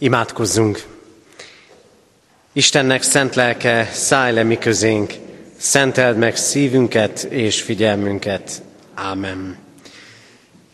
[0.00, 0.84] Imádkozzunk!
[2.52, 5.12] Istennek szent lelke, szállj le mi közénk,
[5.56, 8.62] szenteld meg szívünket és figyelmünket.
[8.94, 9.58] Ámen.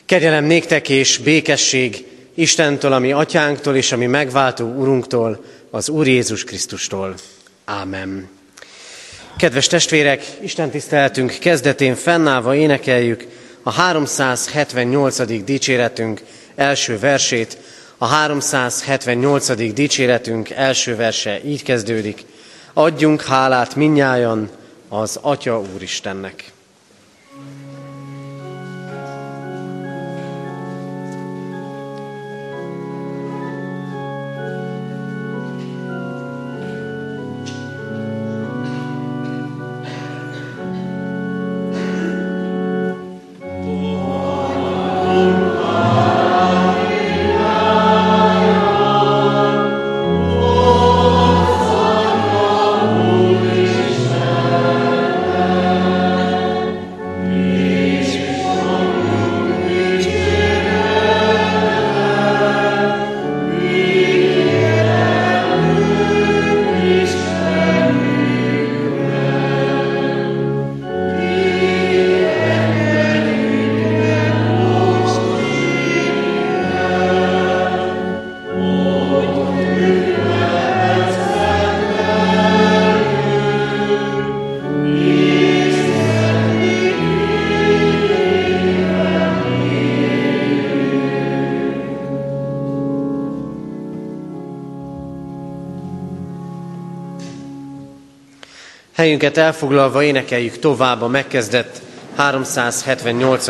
[0.07, 7.14] Kegyelem néktek és békesség Istentől, ami atyánktól és ami megváltó Urunktól, az Úr Jézus Krisztustól.
[7.64, 8.29] Ámen.
[9.36, 13.27] Kedves testvérek, Isten tiszteletünk kezdetén fennállva énekeljük
[13.63, 15.45] a 378.
[15.45, 16.21] dicséretünk
[16.54, 17.59] első versét,
[17.98, 19.72] a 378.
[19.72, 22.25] dicséretünk első verse így kezdődik.
[22.72, 24.50] Adjunk hálát minnyájan
[24.89, 26.54] az Atya Úristennek.
[99.05, 101.83] Helyünket elfoglalva énekeljük tovább a megkezdett
[102.17, 103.47] 378.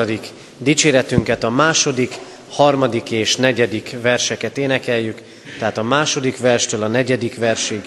[0.59, 2.19] dicséretünket, a második,
[2.51, 5.23] harmadik és negyedik verseket énekeljük,
[5.59, 7.81] tehát a második verstől a negyedik versig.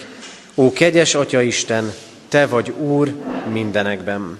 [0.54, 1.92] Ó kegyes Atya Isten,
[2.28, 3.14] Te vagy Úr
[3.52, 4.38] mindenekben.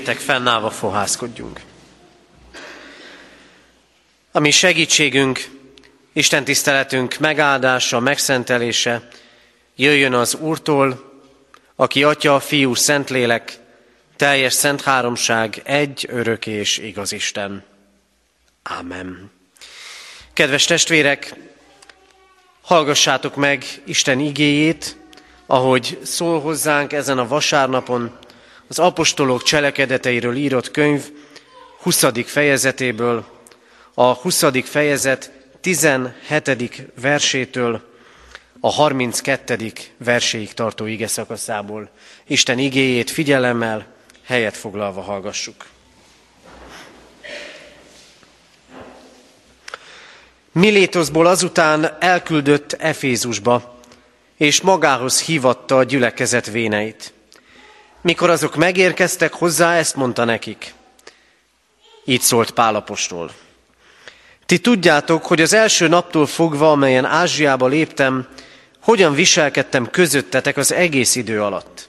[0.00, 1.60] Jöjjetek fennállva, fohászkodjunk.
[4.32, 5.48] A mi segítségünk
[6.12, 9.08] Isten tiszteletünk megáldása, megszentelése
[9.76, 11.12] jöjjön az Úrtól,
[11.76, 13.58] aki Atya, Fiú, Szentlélek,
[14.16, 17.64] teljes szent háromság, egy örök és igaz Isten.
[18.62, 19.30] Ámen.
[20.32, 21.34] Kedves testvérek,
[22.62, 24.96] hallgassátok meg Isten igéjét,
[25.46, 28.18] ahogy szól hozzánk ezen a vasárnapon
[28.70, 31.04] az apostolok cselekedeteiről írott könyv
[31.82, 32.04] 20.
[32.24, 33.24] fejezetéből,
[33.94, 34.44] a 20.
[34.64, 36.86] fejezet 17.
[37.00, 37.88] versétől
[38.60, 39.72] a 32.
[39.96, 41.90] verséig tartó ige szakaszából.
[42.26, 43.86] Isten igéjét figyelemmel,
[44.24, 45.66] helyet foglalva hallgassuk.
[50.52, 53.80] Milétoszból azután elküldött Efézusba,
[54.36, 57.12] és magához hívatta a gyülekezet véneit.
[58.02, 60.74] Mikor azok megérkeztek hozzá, ezt mondta nekik.
[62.04, 63.30] Így szólt Pálapostól.
[64.46, 68.28] Ti tudjátok, hogy az első naptól fogva, amelyen Ázsiába léptem,
[68.82, 71.88] hogyan viselkedtem közöttetek az egész idő alatt.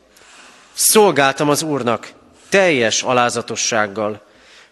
[0.74, 2.12] Szolgáltam az Úrnak
[2.50, 4.26] teljes alázatossággal,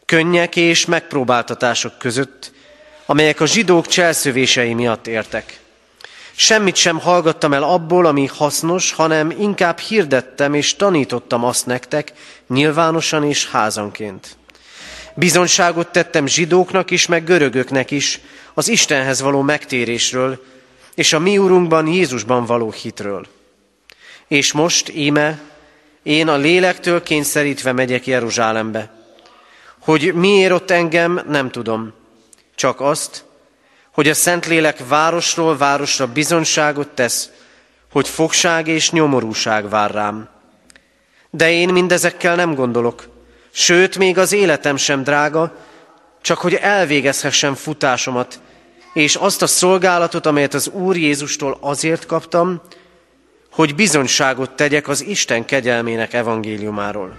[0.06, 2.52] könnyek és megpróbáltatások között,
[3.06, 5.60] amelyek a zsidók cselszövései miatt értek.
[6.42, 12.14] Semmit sem hallgattam el abból, ami hasznos, hanem inkább hirdettem és tanítottam azt nektek,
[12.48, 14.38] nyilvánosan és házanként.
[15.16, 18.20] Bizonyságot tettem zsidóknak is, meg görögöknek is
[18.54, 20.44] az Istenhez való megtérésről,
[20.96, 23.28] és a mi úrunkban Jézusban való hitről.
[24.28, 25.40] És most, íme,
[26.04, 28.92] én a lélektől kényszerítve megyek Jeruzsálembe.
[29.80, 31.94] Hogy miért ott engem, nem tudom.
[32.56, 33.24] Csak azt,
[34.00, 37.30] hogy a Szentlélek városról városra bizonságot tesz,
[37.92, 40.30] hogy fogság és nyomorúság vár rám.
[41.30, 43.10] De én mindezekkel nem gondolok,
[43.52, 45.56] sőt, még az életem sem drága,
[46.22, 48.40] csak hogy elvégezhessem futásomat,
[48.94, 52.62] és azt a szolgálatot, amelyet az Úr Jézustól azért kaptam,
[53.52, 57.18] hogy bizonyságot tegyek az Isten kegyelmének evangéliumáról.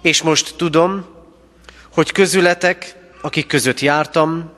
[0.00, 1.06] És most tudom,
[1.92, 4.52] hogy közületek, akik között jártam,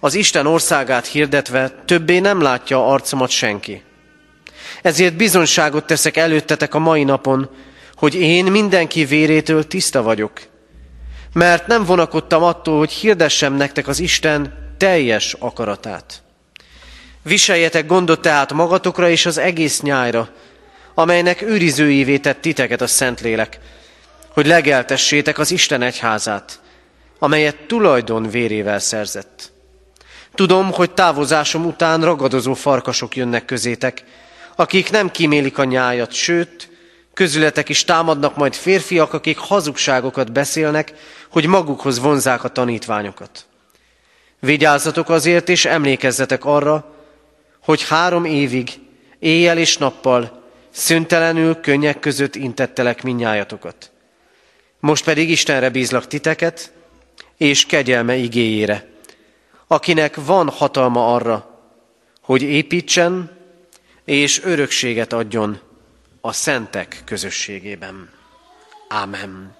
[0.00, 3.82] az Isten országát hirdetve többé nem látja arcomat senki.
[4.82, 7.50] Ezért bizonyságot teszek előttetek a mai napon,
[7.94, 10.40] hogy én mindenki vérétől tiszta vagyok.
[11.32, 16.22] Mert nem vonakodtam attól, hogy hirdessem nektek az Isten teljes akaratát.
[17.22, 20.28] Viseljetek gondot tehát magatokra és az egész nyájra,
[20.94, 23.58] amelynek őrizőivé tett titeket a Szentlélek,
[24.28, 26.60] hogy legeltessétek az Isten egyházát,
[27.18, 29.52] amelyet tulajdon vérével szerzett.
[30.34, 34.04] Tudom, hogy távozásom után ragadozó farkasok jönnek közétek,
[34.56, 36.70] akik nem kímélik a nyájat, sőt,
[37.14, 40.92] közületek is támadnak majd férfiak, akik hazugságokat beszélnek,
[41.30, 43.46] hogy magukhoz vonzák a tanítványokat.
[44.40, 46.94] Vigyázzatok azért, és emlékezzetek arra,
[47.62, 48.70] hogy három évig,
[49.18, 53.90] éjjel és nappal, szüntelenül könnyek között intettelek minnyájatokat.
[54.80, 56.72] Most pedig Istenre bízlak titeket,
[57.36, 58.89] és kegyelme igéjére,
[59.72, 61.60] akinek van hatalma arra,
[62.22, 63.30] hogy építsen
[64.04, 65.60] és örökséget adjon
[66.20, 68.10] a szentek közösségében.
[68.88, 69.56] Ámen.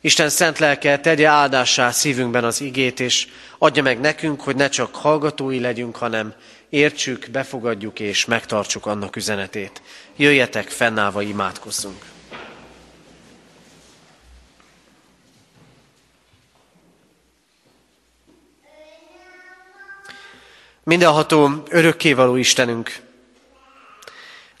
[0.00, 4.94] Isten szent lelke tegye áldássá szívünkben az igét, és adja meg nekünk, hogy ne csak
[4.94, 6.34] hallgatói legyünk, hanem
[6.68, 9.82] értsük, befogadjuk és megtartsuk annak üzenetét.
[10.16, 12.13] Jöjjetek, fennállva imádkozzunk.
[20.84, 22.96] Mindenható, örökkévaló Istenünk,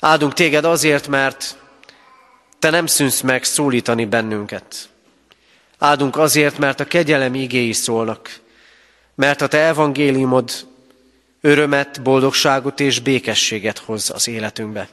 [0.00, 1.56] áldunk téged azért, mert
[2.58, 4.88] te nem szűnsz meg szólítani bennünket.
[5.78, 8.40] Áldunk azért, mert a kegyelem igéi szólnak,
[9.14, 10.50] mert a te evangéliumod
[11.40, 14.88] örömet, boldogságot és békességet hoz az életünkbe.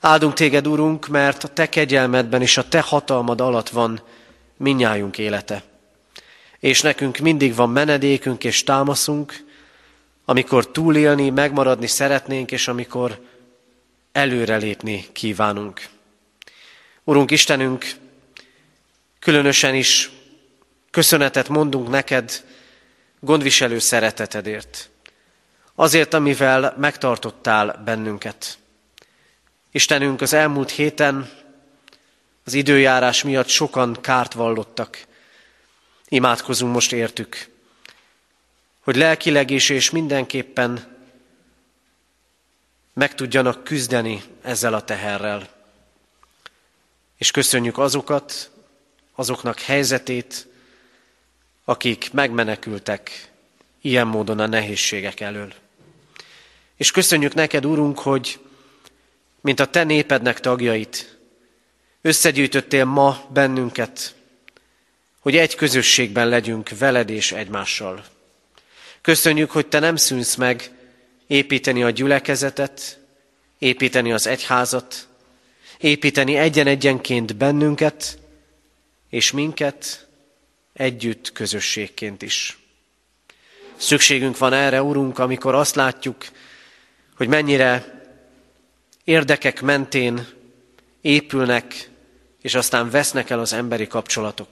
[0.00, 4.00] Áldunk téged, Urunk, mert a te kegyelmedben és a te hatalmad alatt van
[4.56, 5.62] minnyájunk élete.
[6.58, 9.44] És nekünk mindig van menedékünk és támaszunk,
[10.28, 13.20] amikor túlélni, megmaradni szeretnénk, és amikor
[14.12, 15.88] előrelépni kívánunk.
[17.04, 17.86] Urunk Istenünk,
[19.18, 20.10] különösen is
[20.90, 22.44] köszönetet mondunk neked
[23.20, 24.90] gondviselő szeretetedért.
[25.74, 28.58] Azért, amivel megtartottál bennünket.
[29.70, 31.30] Istenünk, az elmúlt héten
[32.44, 35.04] az időjárás miatt sokan kárt vallottak.
[36.08, 37.55] Imádkozunk most értük
[38.86, 40.96] hogy lelkileg is és mindenképpen
[42.92, 45.48] meg tudjanak küzdeni ezzel a teherrel.
[47.16, 48.50] És köszönjük azokat,
[49.14, 50.46] azoknak helyzetét,
[51.64, 53.32] akik megmenekültek
[53.80, 55.52] ilyen módon a nehézségek elől.
[56.76, 58.38] És köszönjük neked, Urunk, hogy
[59.40, 61.18] mint a te népednek tagjait,
[62.00, 64.14] összegyűjtöttél ma bennünket,
[65.20, 68.14] hogy egy közösségben legyünk veled és egymással.
[69.06, 70.70] Köszönjük, hogy te nem szűnsz meg
[71.26, 72.98] építeni a gyülekezetet,
[73.58, 75.08] építeni az egyházat,
[75.78, 78.18] építeni egyen-egyenként bennünket,
[79.10, 80.06] és minket
[80.72, 82.58] együtt közösségként is.
[83.76, 86.24] Szükségünk van erre, Urunk, amikor azt látjuk,
[87.16, 88.02] hogy mennyire
[89.04, 90.26] érdekek mentén
[91.00, 91.90] épülnek,
[92.42, 94.48] és aztán vesznek el az emberi kapcsolatok.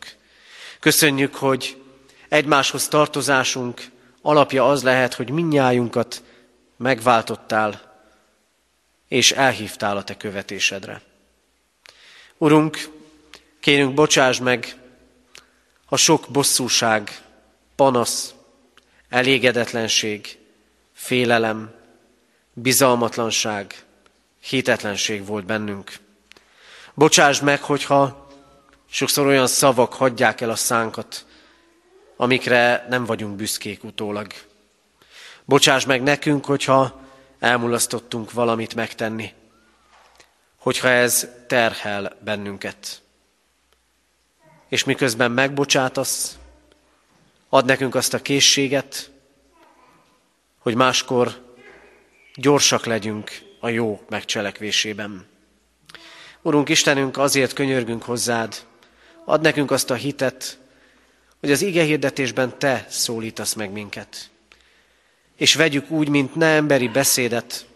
[0.81, 1.83] Köszönjük, hogy
[2.29, 3.93] egymáshoz tartozásunk
[4.25, 6.23] alapja az lehet, hogy minnyájunkat
[6.77, 7.81] megváltottál,
[9.09, 11.01] és elhívtál a te követésedre.
[12.39, 12.89] Urunk,
[13.61, 14.77] kérünk, bocsáss meg
[15.89, 17.23] a sok bosszúság,
[17.77, 18.35] panasz,
[19.09, 20.39] elégedetlenség,
[20.93, 21.75] félelem,
[22.53, 23.85] bizalmatlanság,
[24.41, 25.93] hitetlenség volt bennünk.
[26.95, 28.29] Bocsáss meg, hogyha
[28.91, 31.25] sokszor olyan szavak hagyják el a szánkat,
[32.17, 34.33] amikre nem vagyunk büszkék utólag.
[35.45, 37.01] Bocsáss meg nekünk, hogyha
[37.39, 39.33] elmulasztottunk valamit megtenni,
[40.57, 43.03] hogyha ez terhel bennünket.
[44.69, 46.39] És miközben megbocsátasz,
[47.49, 49.11] ad nekünk azt a készséget,
[50.59, 51.57] hogy máskor
[52.35, 53.31] gyorsak legyünk
[53.61, 55.27] a jó megcselekvésében.
[56.43, 58.67] Urunk Istenünk, azért könyörgünk hozzád,
[59.25, 60.59] ad nekünk azt a hitet,
[61.45, 64.31] hogy az ige hirdetésben Te szólítasz meg minket.
[65.37, 67.67] És vegyük úgy, mint ne emberi beszédet,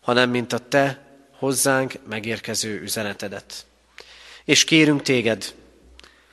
[0.00, 1.04] hanem mint a Te
[1.38, 3.66] hozzánk megérkező üzenetedet.
[4.44, 5.54] És kérünk Téged,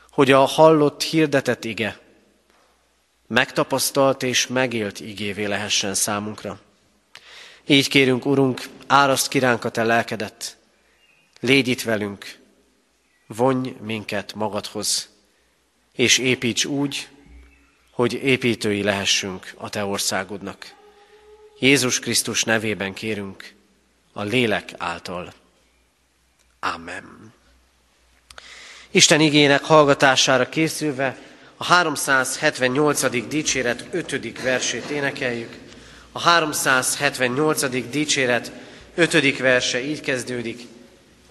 [0.09, 1.99] hogy a hallott, hirdetett ige
[3.27, 6.59] megtapasztalt és megélt igévé lehessen számunkra.
[7.65, 10.57] Így kérünk, Urunk, áraszt kiránk a Te lelkedet,
[11.39, 12.39] légy itt velünk,
[13.27, 15.08] vonj minket magadhoz,
[15.95, 17.07] és építs úgy,
[17.91, 20.73] hogy építői lehessünk a Te országodnak.
[21.59, 23.53] Jézus Krisztus nevében kérünk,
[24.13, 25.33] a lélek által.
[26.59, 27.33] Amen.
[28.91, 31.17] Isten igének hallgatására készülve
[31.57, 33.27] a 378.
[33.27, 34.41] dicséret 5.
[34.41, 35.57] versét énekeljük.
[36.11, 37.89] A 378.
[37.89, 38.51] dicséret
[38.95, 39.37] 5.
[39.37, 40.61] verse így kezdődik.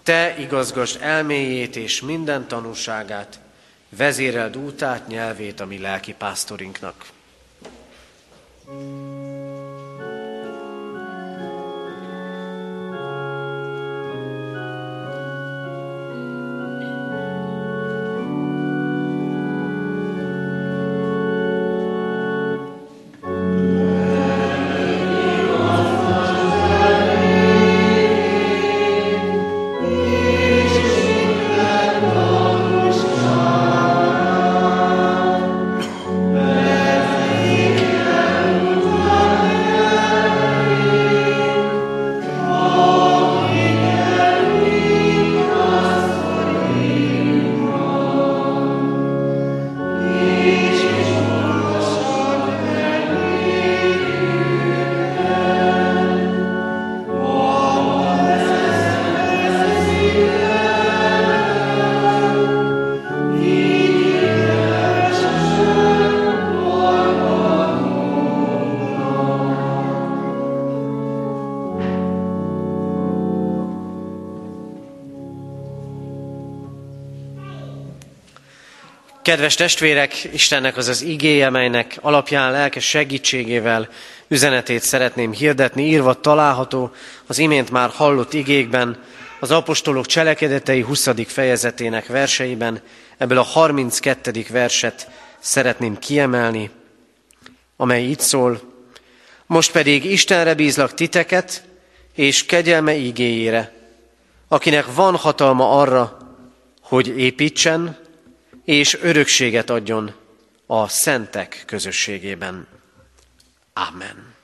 [0.02, 3.40] Te igazgasd elméjét és minden tanúságát,
[3.88, 7.06] vezéreld útát, nyelvét a mi lelki pásztorinknak.
[8.66, 9.27] thank you
[79.28, 83.88] Kedves testvérek, Istennek az az igéje, melynek alapján lelkes segítségével
[84.28, 86.90] üzenetét szeretném hirdetni, írva található
[87.26, 89.02] az imént már hallott igékben,
[89.40, 91.08] az apostolok cselekedetei 20.
[91.26, 92.82] fejezetének verseiben,
[93.18, 94.44] ebből a 32.
[94.50, 95.08] verset
[95.38, 96.70] szeretném kiemelni,
[97.76, 98.60] amely így szól,
[99.46, 101.62] most pedig Istenre bízlak titeket,
[102.14, 103.72] és kegyelme igéjére,
[104.48, 106.18] akinek van hatalma arra,
[106.80, 108.06] hogy építsen,
[108.68, 110.14] és örökséget adjon
[110.66, 112.66] a szentek közösségében.
[113.72, 114.34] Amen.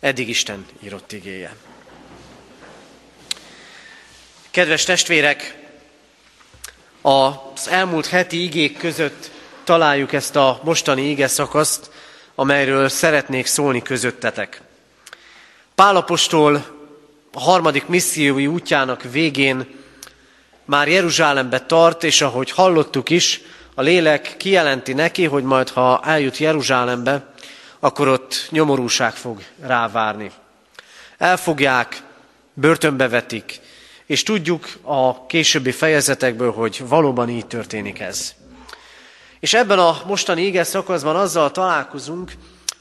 [0.00, 1.56] Eddig Isten írott igéje.
[4.50, 5.58] Kedves testvérek,
[7.00, 9.30] az elmúlt heti igék között
[9.64, 11.90] találjuk ezt a mostani ige szakaszt,
[12.34, 14.60] amelyről szeretnék szólni közöttetek.
[15.74, 16.54] Pálapostól
[17.32, 19.66] a harmadik missziói útjának végén
[20.64, 23.40] már Jeruzsálembe tart, és ahogy hallottuk is,
[23.78, 27.26] a lélek kijelenti neki, hogy majd ha eljut Jeruzsálembe,
[27.78, 30.30] akkor ott nyomorúság fog rávárni.
[31.18, 32.02] Elfogják,
[32.54, 33.60] börtönbe vetik,
[34.06, 38.34] és tudjuk a későbbi fejezetekből, hogy valóban így történik ez.
[39.40, 42.32] És ebben a mostani ége szakaszban azzal találkozunk,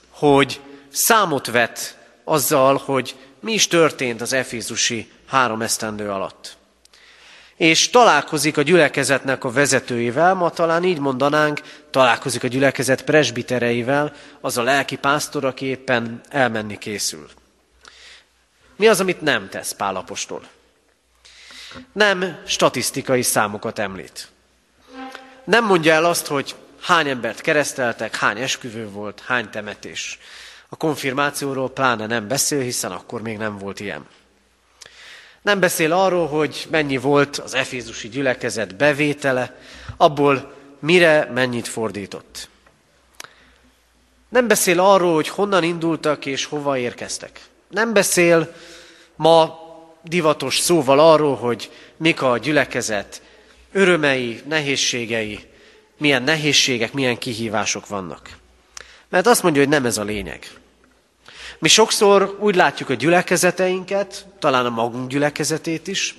[0.10, 6.57] hogy számot vet azzal, hogy mi is történt az Efézusi három esztendő alatt.
[7.58, 14.58] És találkozik a gyülekezetnek a vezetőivel, ma talán így mondanánk, találkozik a gyülekezet presbitereivel, az
[14.58, 17.28] a lelki pásztor, aki éppen elmenni készül.
[18.76, 20.48] Mi az, amit nem tesz Pálapostól?
[21.92, 24.28] Nem statisztikai számokat említ.
[25.44, 30.20] Nem mondja el azt, hogy hány embert kereszteltek, hány esküvő volt, hány temetés.
[30.70, 34.06] A konfirmációról pláne nem beszél, hiszen akkor még nem volt ilyen.
[35.42, 39.60] Nem beszél arról, hogy mennyi volt az efézusi gyülekezet bevétele,
[39.98, 42.50] abból mire mennyit fordított.
[44.30, 47.42] Nem beszél arról, hogy honnan indultak és hova érkeztek.
[47.70, 48.54] Nem beszél
[49.16, 49.60] ma
[50.04, 53.22] divatos szóval arról, hogy mik a gyülekezet
[53.72, 55.40] örömei, nehézségei,
[55.98, 58.30] milyen nehézségek, milyen kihívások vannak.
[59.10, 60.48] Mert azt mondja, hogy nem ez a lényeg.
[61.60, 66.16] Mi sokszor úgy látjuk a gyülekezeteinket, talán a magunk gyülekezetét is,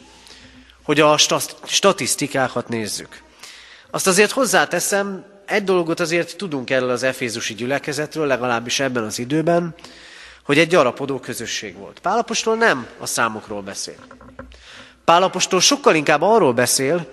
[0.82, 1.16] hogy a
[1.64, 3.22] statisztikákat nézzük.
[3.90, 9.74] Azt azért hozzáteszem, egy dolgot azért tudunk erről az efézusi gyülekezetről, legalábbis ebben az időben,
[10.44, 11.98] hogy egy gyarapodó közösség volt.
[11.98, 13.98] Pálapostól nem a számokról beszél.
[15.04, 17.06] Pálapostól sokkal inkább arról beszél,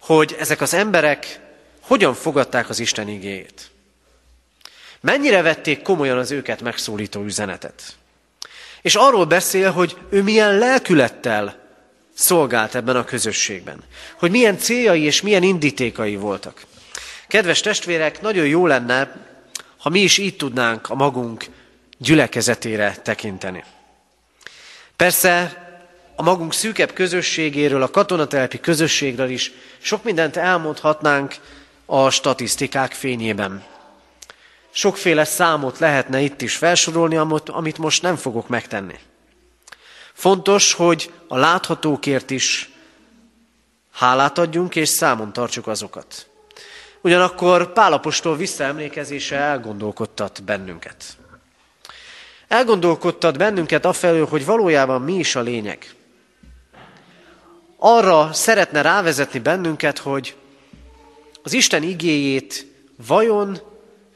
[0.00, 1.40] hogy ezek az emberek
[1.80, 3.71] hogyan fogadták az Isten igéjét.
[5.02, 7.82] Mennyire vették komolyan az őket megszólító üzenetet.
[8.82, 11.56] És arról beszél, hogy ő milyen lelkülettel
[12.14, 13.82] szolgált ebben a közösségben.
[14.18, 16.64] Hogy milyen céljai és milyen indítékai voltak.
[17.28, 19.16] Kedves testvérek, nagyon jó lenne,
[19.78, 21.44] ha mi is így tudnánk a magunk
[21.98, 23.64] gyülekezetére tekinteni.
[24.96, 25.56] Persze
[26.16, 31.34] a magunk szűkebb közösségéről, a katonatelpi közösségről is sok mindent elmondhatnánk
[31.86, 33.64] a statisztikák fényében.
[34.74, 38.98] Sokféle számot lehetne itt is felsorolni, amit most nem fogok megtenni.
[40.12, 42.70] Fontos, hogy a láthatókért is
[43.92, 46.26] hálát adjunk, és számon tartsuk azokat.
[47.00, 51.04] Ugyanakkor Pálapostól visszaemlékezése elgondolkodtat bennünket.
[52.48, 55.94] Elgondolkodtat bennünket afelől, hogy valójában mi is a lényeg.
[57.76, 60.36] Arra szeretne rávezetni bennünket, hogy
[61.42, 62.66] az Isten igéjét
[63.06, 63.71] vajon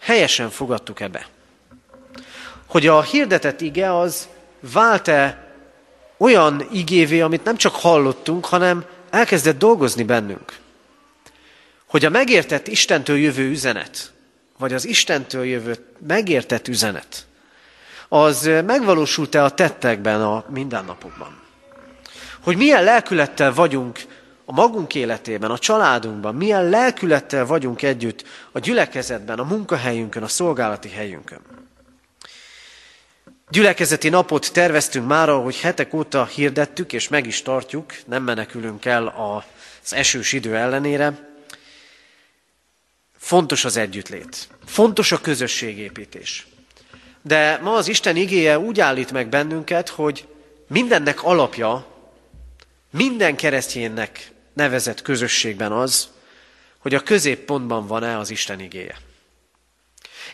[0.07, 1.27] helyesen fogadtuk ebbe.
[2.67, 4.29] Hogy a hirdetett ige az
[4.61, 5.47] vált-e
[6.17, 10.59] olyan igévé, amit nem csak hallottunk, hanem elkezdett dolgozni bennünk.
[11.87, 14.13] Hogy a megértett Istentől jövő üzenet,
[14.59, 17.27] vagy az Istentől jövő megértett üzenet,
[18.09, 21.41] az megvalósult-e a tettekben, a mindennapokban?
[22.41, 24.01] Hogy milyen lelkülettel vagyunk
[24.49, 30.89] a magunk életében, a családunkban, milyen lelkülettel vagyunk együtt a gyülekezetben, a munkahelyünkön, a szolgálati
[30.89, 31.41] helyünkön.
[33.51, 39.07] Gyülekezeti napot terveztünk már, hogy hetek óta hirdettük, és meg is tartjuk, nem menekülünk el
[39.07, 41.29] az esős idő ellenére.
[43.19, 46.47] Fontos az együttlét, fontos a közösségépítés.
[47.23, 50.29] De ma az Isten igéje úgy állít meg bennünket, hogy
[50.69, 51.87] mindennek alapja,
[52.91, 56.09] minden kereszténynek nevezett közösségben az,
[56.79, 58.97] hogy a középpontban van-e az Isten igéje.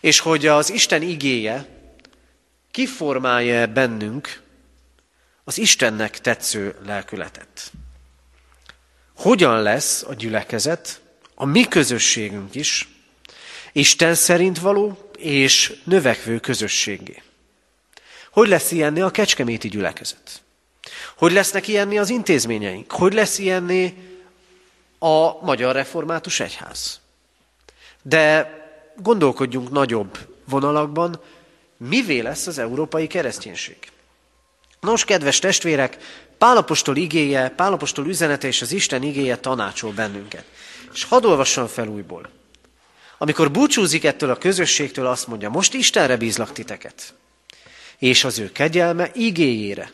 [0.01, 1.67] És hogy az Isten igéje
[2.71, 4.41] kiformálja bennünk
[5.45, 7.73] az Istennek tetsző lelkületet.
[9.17, 11.01] Hogyan lesz a gyülekezet,
[11.35, 12.89] a mi közösségünk is,
[13.73, 17.23] Isten szerint való és növekvő közösségé.
[18.31, 20.43] Hogy lesz ilyenné a kecskeméti gyülekezet?
[21.17, 22.93] Hogy lesznek ilyenné az intézményeink?
[22.93, 23.95] Hogy lesz ilyenné
[25.03, 27.01] a Magyar Református Egyház?
[28.03, 28.51] De
[28.97, 31.21] gondolkodjunk nagyobb vonalakban,
[31.77, 33.77] mivé lesz az európai kereszténység.
[34.81, 35.97] Nos, kedves testvérek,
[36.39, 40.45] Pálapostól igéje, Pálapostól üzenete és az Isten igéje tanácsol bennünket.
[40.93, 42.29] És hadd olvassam fel újból.
[43.19, 47.15] Amikor búcsúzik ettől a közösségtől, azt mondja, most Istenre bízlak titeket,
[47.99, 49.93] és az ő kegyelme igéjére,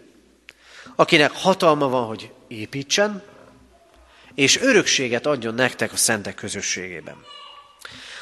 [0.97, 3.23] akinek hatalma van, hogy építsen,
[4.39, 7.17] és örökséget adjon nektek a szentek közösségében.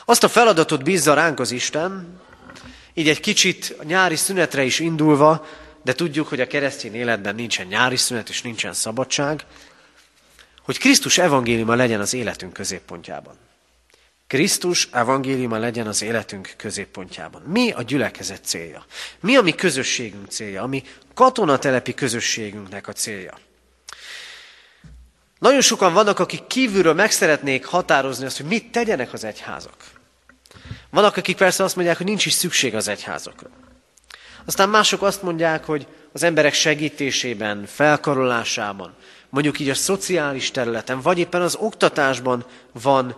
[0.05, 2.21] Azt a feladatot bízza ránk az Isten,
[2.95, 5.47] így egy kicsit a nyári szünetre is indulva,
[5.85, 9.45] de tudjuk, hogy a keresztény életben nincsen nyári szünet és nincsen szabadság,
[10.63, 13.35] hogy Krisztus evangéliuma legyen az életünk középpontjában.
[14.27, 17.43] Krisztus evangéliuma legyen az életünk középpontjában.
[17.43, 18.85] Mi a gyülekezet célja?
[19.21, 20.63] Mi a mi közösségünk célja?
[20.63, 20.83] Ami
[21.15, 23.39] katonatelepi közösségünknek a célja?
[25.39, 29.77] Nagyon sokan vannak, akik kívülről meg szeretnék határozni azt, hogy mit tegyenek az egyházak.
[30.91, 33.49] Vannak, akik persze azt mondják, hogy nincs is szükség az egyházakra.
[34.45, 38.95] Aztán mások azt mondják, hogy az emberek segítésében, felkarolásában,
[39.29, 43.17] mondjuk így a szociális területen, vagy éppen az oktatásban van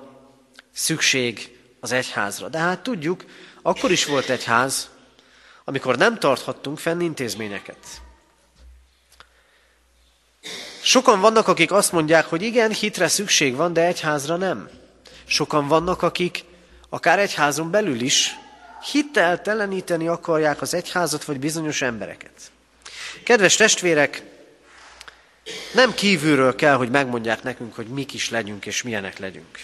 [0.73, 2.49] szükség az egyházra.
[2.49, 3.25] De hát tudjuk,
[3.63, 4.91] akkor is volt egyház,
[5.65, 7.79] amikor nem tarthattunk fenn intézményeket.
[10.89, 14.71] Sokan vannak, akik azt mondják, hogy igen, hitre szükség van, de egyházra nem.
[15.25, 16.45] Sokan vannak, akik
[16.89, 18.37] akár egyházon belül is
[18.93, 22.51] hitelteleníteni akarják az egyházat vagy bizonyos embereket.
[23.25, 24.23] Kedves testvérek,
[25.75, 29.61] nem kívülről kell, hogy megmondják nekünk, hogy mik is legyünk és milyenek legyünk,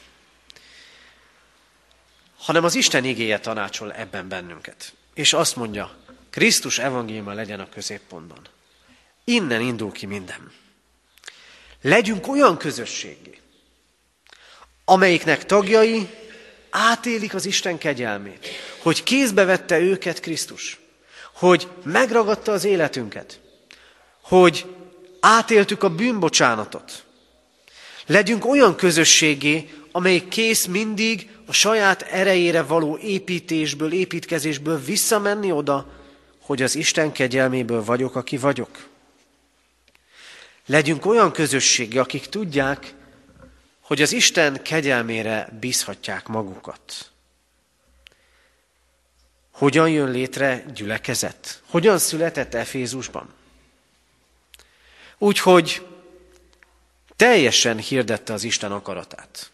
[2.39, 4.93] hanem az Isten igéje tanácsol ebben bennünket.
[5.15, 5.97] És azt mondja,
[6.31, 8.41] Krisztus evangéliuma legyen a középpontban.
[9.25, 10.63] Innen indul ki minden.
[11.87, 13.39] Legyünk olyan közösségé,
[14.85, 16.09] amelyiknek tagjai
[16.71, 18.49] átélik az Isten kegyelmét,
[18.83, 20.81] hogy kézbe vette őket Krisztus,
[21.33, 23.41] hogy megragadta az életünket,
[24.23, 24.67] hogy
[25.21, 27.05] átéltük a bűnbocsánatot.
[28.07, 35.87] Legyünk olyan közösségé, amely kész mindig a saját erejére való építésből, építkezésből visszamenni oda,
[36.41, 38.93] hogy az Isten kegyelméből vagyok, aki vagyok.
[40.67, 42.95] Legyünk olyan közösségé, akik tudják,
[43.81, 47.11] hogy az Isten kegyelmére bízhatják magukat.
[49.51, 51.63] Hogyan jön létre gyülekezet?
[51.71, 53.33] Hogyan született Efézusban?
[55.19, 55.87] Úgyhogy
[57.17, 59.51] teljesen hirdette az Isten akaratát.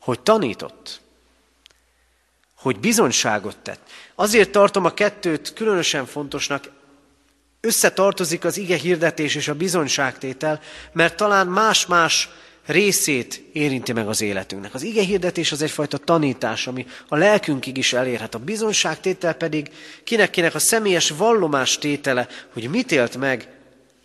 [0.00, 1.00] Hogy tanított.
[2.54, 3.90] Hogy bizonyságot tett.
[4.14, 6.70] Azért tartom a kettőt különösen fontosnak,
[7.60, 10.60] összetartozik az ige hirdetés és a bizonyságtétel,
[10.92, 12.28] mert talán más-más
[12.66, 14.74] részét érinti meg az életünknek.
[14.74, 18.34] Az ige hirdetés az egyfajta tanítás, ami a lelkünkig is elérhet.
[18.34, 19.70] A bizonságtétel pedig
[20.04, 23.48] kinek-kinek a személyes vallomás tétele, hogy mit élt meg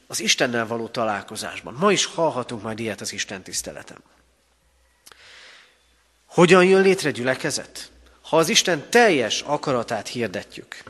[0.08, 1.74] az Istennel való találkozásban.
[1.80, 3.98] Ma is hallhatunk majd ilyet az Isten tiszteletem.
[6.26, 7.92] Hogyan jön létre gyülekezet?
[8.22, 10.84] Ha az Isten teljes akaratát hirdetjük,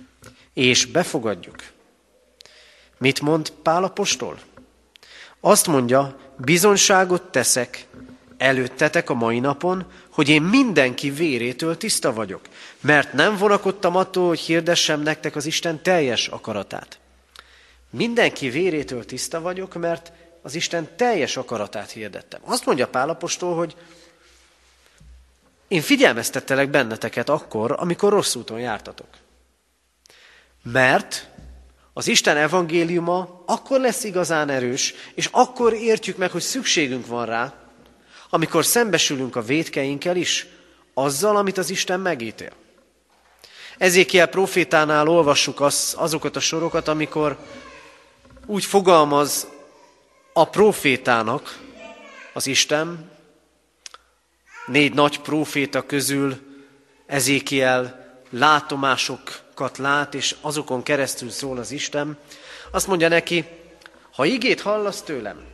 [0.53, 1.63] és befogadjuk.
[3.01, 4.39] Mit mond Pálapostól?
[5.39, 7.87] Azt mondja, bizonságot teszek
[8.37, 12.41] előttetek a mai napon, hogy én mindenki vérétől tiszta vagyok,
[12.81, 16.99] mert nem vonakodtam attól, hogy hirdessem nektek az Isten teljes akaratát.
[17.89, 20.11] Mindenki vérétől tiszta vagyok, mert
[20.41, 22.41] az Isten teljes akaratát hirdettem.
[22.43, 23.75] Azt mondja Pálapostól, hogy
[25.67, 29.07] én figyelmeztettelek benneteket akkor, amikor rossz úton jártatok.
[30.63, 31.30] Mert
[31.93, 37.53] az Isten evangéliuma akkor lesz igazán erős, és akkor értjük meg, hogy szükségünk van rá,
[38.29, 40.47] amikor szembesülünk a védkeinkkel is,
[40.93, 42.51] azzal, amit az Isten megítél.
[43.77, 47.37] Ezékiel profétánál olvassuk az, azokat a sorokat, amikor
[48.45, 49.47] úgy fogalmaz
[50.33, 51.59] a profétának
[52.33, 53.11] az Isten,
[54.65, 56.39] négy nagy proféta közül
[57.05, 58.15] Ezékiel
[59.61, 62.17] látomásokat lát, és azokon keresztül szól az Isten,
[62.71, 63.45] azt mondja neki,
[64.15, 65.49] ha igét hallasz tőlem,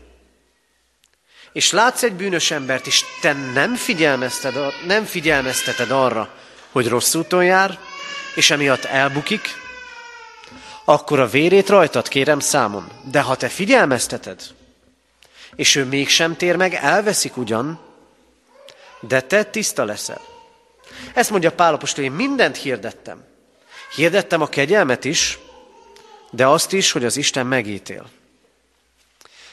[1.51, 6.29] és látsz egy bűnös embert, és te nem, figyelmezted, nem figyelmezteted arra,
[6.71, 7.79] hogy rossz úton jár,
[8.35, 9.47] és emiatt elbukik,
[10.85, 12.91] akkor a vérét rajtad kérem számon.
[13.03, 14.41] De ha te figyelmezteted,
[15.55, 17.79] és ő mégsem tér meg, elveszik ugyan,
[18.99, 20.21] de te tiszta leszel.
[21.13, 23.23] Ezt mondja Pálapostól, én mindent hirdettem.
[23.95, 25.39] Hirdettem a kegyelmet is,
[26.31, 28.09] de azt is, hogy az Isten megítél.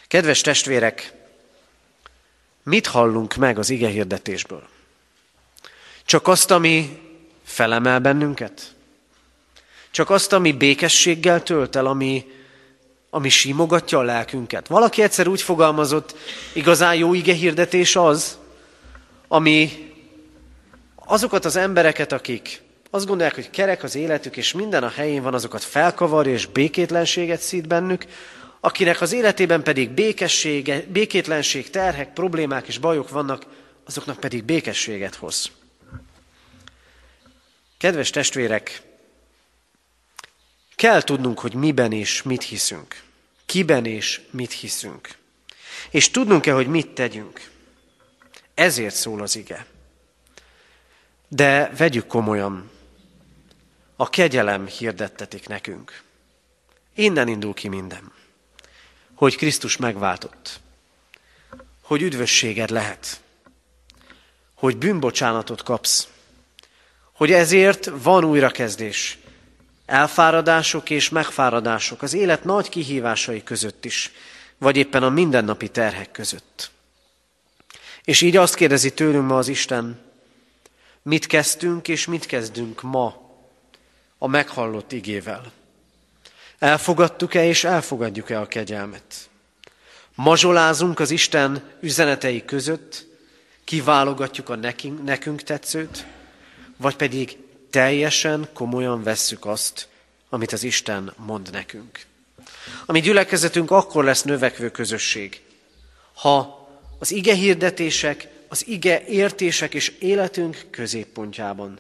[0.09, 1.13] Kedves testvérek,
[2.63, 4.69] mit hallunk meg az ige hirdetésből?
[6.05, 7.01] Csak azt, ami
[7.45, 8.75] felemel bennünket?
[9.91, 12.27] Csak azt, ami békességgel tölt el, ami,
[13.11, 14.67] ami simogatja a lelkünket?
[14.67, 16.17] Valaki egyszer úgy fogalmazott,
[16.53, 18.39] igazán jó ige hirdetés az,
[19.29, 19.93] ami
[20.95, 22.63] azokat az embereket, akik
[22.95, 27.41] azt gondolják, hogy kerek az életük, és minden a helyén van, azokat felkavarja, és békétlenséget
[27.41, 28.05] szít bennük,
[28.61, 33.47] akinek az életében pedig békessége, békétlenség, terhek, problémák és bajok vannak,
[33.85, 35.51] azoknak pedig békességet hoz.
[37.79, 38.83] Kedves testvérek,
[40.77, 43.03] kell tudnunk, hogy miben és mit hiszünk.
[43.47, 45.09] Kiben és mit hiszünk.
[45.91, 47.51] És tudnunk kell, hogy mit tegyünk.
[48.55, 49.67] Ezért szól az ige.
[51.29, 52.73] De vegyük komolyan,
[53.97, 56.03] a kegyelem hirdettetik nekünk.
[56.95, 58.13] Innen indul ki minden.
[59.15, 60.61] Hogy Krisztus megváltott.
[61.83, 63.21] Hogy üdvösséged lehet.
[64.55, 66.09] Hogy bűnbocsánatot kapsz.
[67.13, 69.19] Hogy ezért van újrakezdés.
[69.87, 74.13] Elfáradások és megfáradások az élet nagy kihívásai között is,
[74.59, 76.71] vagy éppen a mindennapi terhek között.
[78.05, 80.01] És így azt kérdezi tőlünk ma az Isten,
[81.03, 83.24] mit kezdtünk és mit kezdünk ma
[84.25, 85.53] a meghallott igével.
[86.59, 89.29] Elfogadtuk-e és elfogadjuk-e a kegyelmet?
[90.15, 93.07] Mazsolázunk az Isten üzenetei között,
[93.65, 96.07] kiválogatjuk a nekünk, nekünk tetszőt,
[96.77, 97.37] vagy pedig
[97.71, 99.89] teljesen komolyan vesszük azt,
[100.29, 102.07] amit az Isten mond nekünk.
[102.87, 105.43] A mi gyülekezetünk akkor lesz növekvő közösség,
[106.15, 111.79] ha az ige hirdetések, az ige értések és életünk középpontjában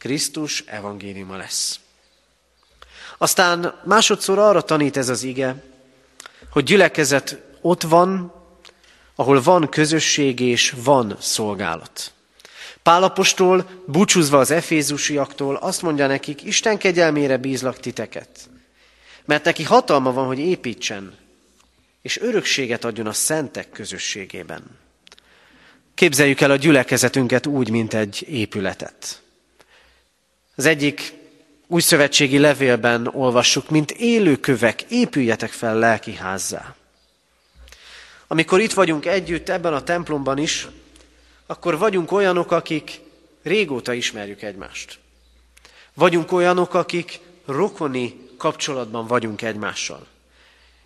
[0.00, 1.79] Krisztus evangéliuma lesz.
[3.22, 5.62] Aztán másodszor arra tanít ez az ige,
[6.50, 8.32] hogy gyülekezet ott van,
[9.14, 12.12] ahol van közösség és van szolgálat.
[12.82, 18.28] Pálapostól, búcsúzva az efézusiaktól, azt mondja nekik, Isten kegyelmére bízlak titeket.
[19.24, 21.14] Mert neki hatalma van, hogy építsen,
[22.02, 24.78] és örökséget adjon a szentek közösségében.
[25.94, 29.22] Képzeljük el a gyülekezetünket úgy, mint egy épületet.
[30.54, 31.18] Az egyik
[31.70, 36.74] új szövetségi levélben olvassuk, mint élőkövek, épüljetek fel lelki házzá.
[38.26, 40.68] Amikor itt vagyunk együtt ebben a templomban is,
[41.46, 43.00] akkor vagyunk olyanok, akik
[43.42, 44.98] régóta ismerjük egymást.
[45.94, 50.06] Vagyunk olyanok, akik rokoni kapcsolatban vagyunk egymással.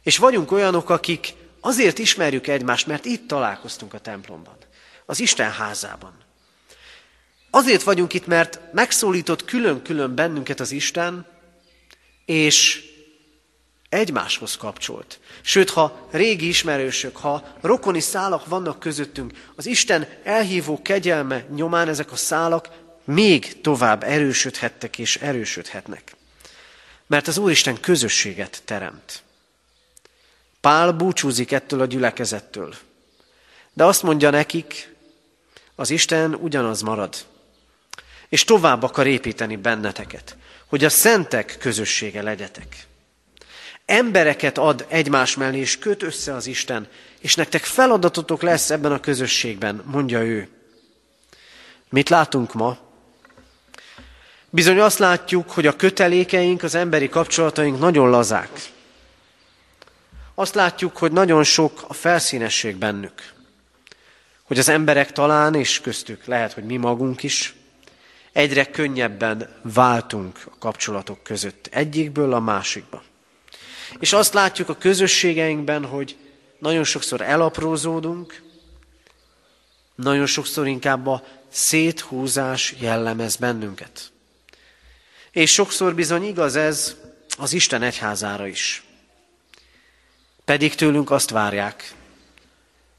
[0.03, 4.57] És vagyunk olyanok, akik azért ismerjük egymást, mert itt találkoztunk a templomban,
[5.07, 6.23] az Isten házában.
[7.54, 11.26] Azért vagyunk itt, mert megszólított külön-külön bennünket az Isten,
[12.24, 12.84] és
[13.88, 15.20] egymáshoz kapcsolt.
[15.42, 22.12] Sőt, ha régi ismerősök, ha rokoni szálak vannak közöttünk, az Isten elhívó kegyelme nyomán ezek
[22.12, 22.68] a szálak
[23.04, 26.16] még tovább erősödhettek és erősödhetnek.
[27.06, 29.22] Mert az Úristen közösséget teremt.
[30.60, 32.74] Pál búcsúzik ettől a gyülekezettől.
[33.72, 34.94] De azt mondja nekik,
[35.74, 37.32] az Isten ugyanaz marad.
[38.28, 42.87] És tovább akar építeni benneteket, hogy a szentek közössége legyetek.
[43.87, 46.88] Embereket ad egymás mellé, és köt össze az Isten,
[47.20, 50.48] és nektek feladatotok lesz ebben a közösségben, mondja ő.
[51.88, 52.78] Mit látunk ma?
[54.50, 58.50] Bizony azt látjuk, hogy a kötelékeink, az emberi kapcsolataink nagyon lazák.
[60.34, 63.32] Azt látjuk, hogy nagyon sok a felszínesség bennük.
[64.42, 67.54] Hogy az emberek talán, és köztük lehet, hogy mi magunk is,
[68.35, 73.03] egyre könnyebben váltunk a kapcsolatok között egyikből a másikba.
[73.99, 76.16] És azt látjuk a közösségeinkben, hogy
[76.59, 78.42] nagyon sokszor elaprózódunk,
[79.94, 84.12] nagyon sokszor inkább a széthúzás jellemez bennünket.
[85.31, 86.97] És sokszor bizony igaz ez
[87.38, 88.83] az Isten egyházára is.
[90.44, 91.94] Pedig tőlünk azt várják,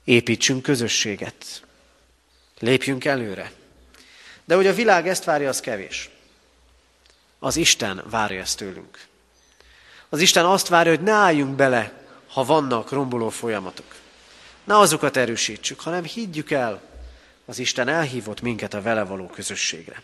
[0.04, 1.64] építsünk közösséget,
[2.60, 3.52] lépjünk előre.
[4.46, 6.10] De hogy a világ ezt várja, az kevés.
[7.40, 9.00] Az Isten várja ezt tőlünk.
[10.10, 13.96] Az Isten azt várja, hogy ne álljunk bele, ha vannak romboló folyamatok.
[14.64, 16.82] Ne azokat erősítsük, hanem higgyük el,
[17.46, 20.02] az Isten elhívott minket a vele való közösségre.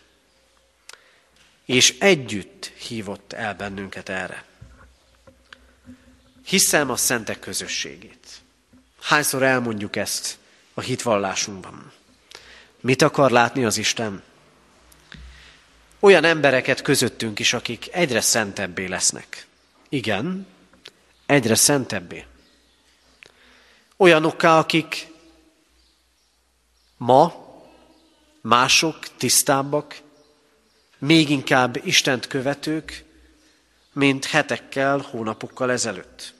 [1.64, 4.44] És együtt hívott el bennünket erre.
[6.44, 8.26] Hiszem a szentek közösségét.
[9.00, 10.38] Hányszor elmondjuk ezt
[10.74, 11.92] a hitvallásunkban?
[12.80, 14.22] Mit akar látni az Isten?
[16.04, 19.46] Olyan embereket közöttünk is, akik egyre szentebbé lesznek.
[19.88, 20.46] Igen,
[21.26, 22.24] egyre szentebbé.
[23.96, 25.06] Olyanokká, akik
[26.96, 27.34] ma
[28.40, 30.00] mások tisztábbak,
[30.98, 33.04] még inkább Istent követők,
[33.92, 36.34] mint hetekkel, hónapokkal ezelőtt.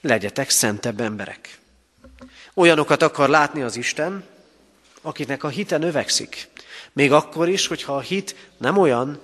[0.00, 1.58] Legyetek szentebb emberek.
[2.54, 4.24] Olyanokat akar látni az Isten,
[5.00, 6.48] akiknek a hite növekszik.
[6.96, 9.20] Még akkor is, hogyha a hit nem olyan,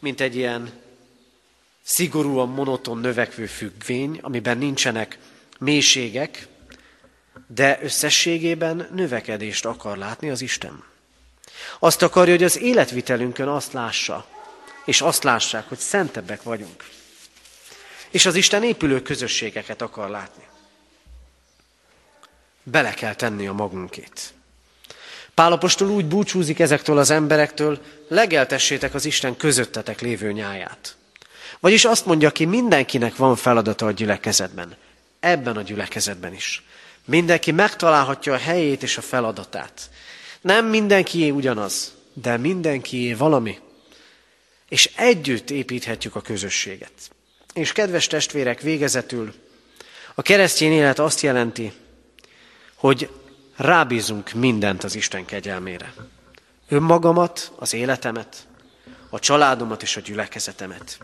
[0.00, 0.72] mint egy ilyen
[1.82, 5.18] szigorúan monoton növekvő függvény, amiben nincsenek
[5.58, 6.46] mélységek,
[7.46, 10.84] de összességében növekedést akar látni az Isten.
[11.78, 14.26] Azt akarja, hogy az életvitelünkön azt lássa,
[14.84, 16.84] és azt lássák, hogy szentebbek vagyunk.
[18.10, 20.46] És az Isten épülő közösségeket akar látni.
[22.62, 24.36] Bele kell tenni a magunkét.
[25.38, 30.96] Pálapostól úgy búcsúzik ezektől az emberektől, legeltessétek az Isten közöttetek lévő nyáját.
[31.60, 34.76] Vagyis azt mondja ki, mindenkinek van feladata a gyülekezetben.
[35.20, 36.62] Ebben a gyülekezetben is.
[37.04, 39.90] Mindenki megtalálhatja a helyét és a feladatát.
[40.40, 43.58] Nem mindenkié ugyanaz, de mindenkié valami.
[44.68, 46.92] És együtt építhetjük a közösséget.
[47.54, 49.34] És kedves testvérek, végezetül
[50.14, 51.72] a keresztény élet azt jelenti,
[52.74, 53.08] hogy
[53.58, 55.92] rábízunk mindent az Isten kegyelmére.
[56.68, 58.46] Önmagamat, az életemet,
[59.10, 60.98] a családomat és a gyülekezetemet.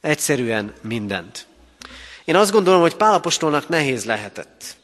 [0.00, 1.46] Egyszerűen mindent.
[2.24, 4.76] Én azt gondolom, hogy Pálapostolnak nehéz lehetett.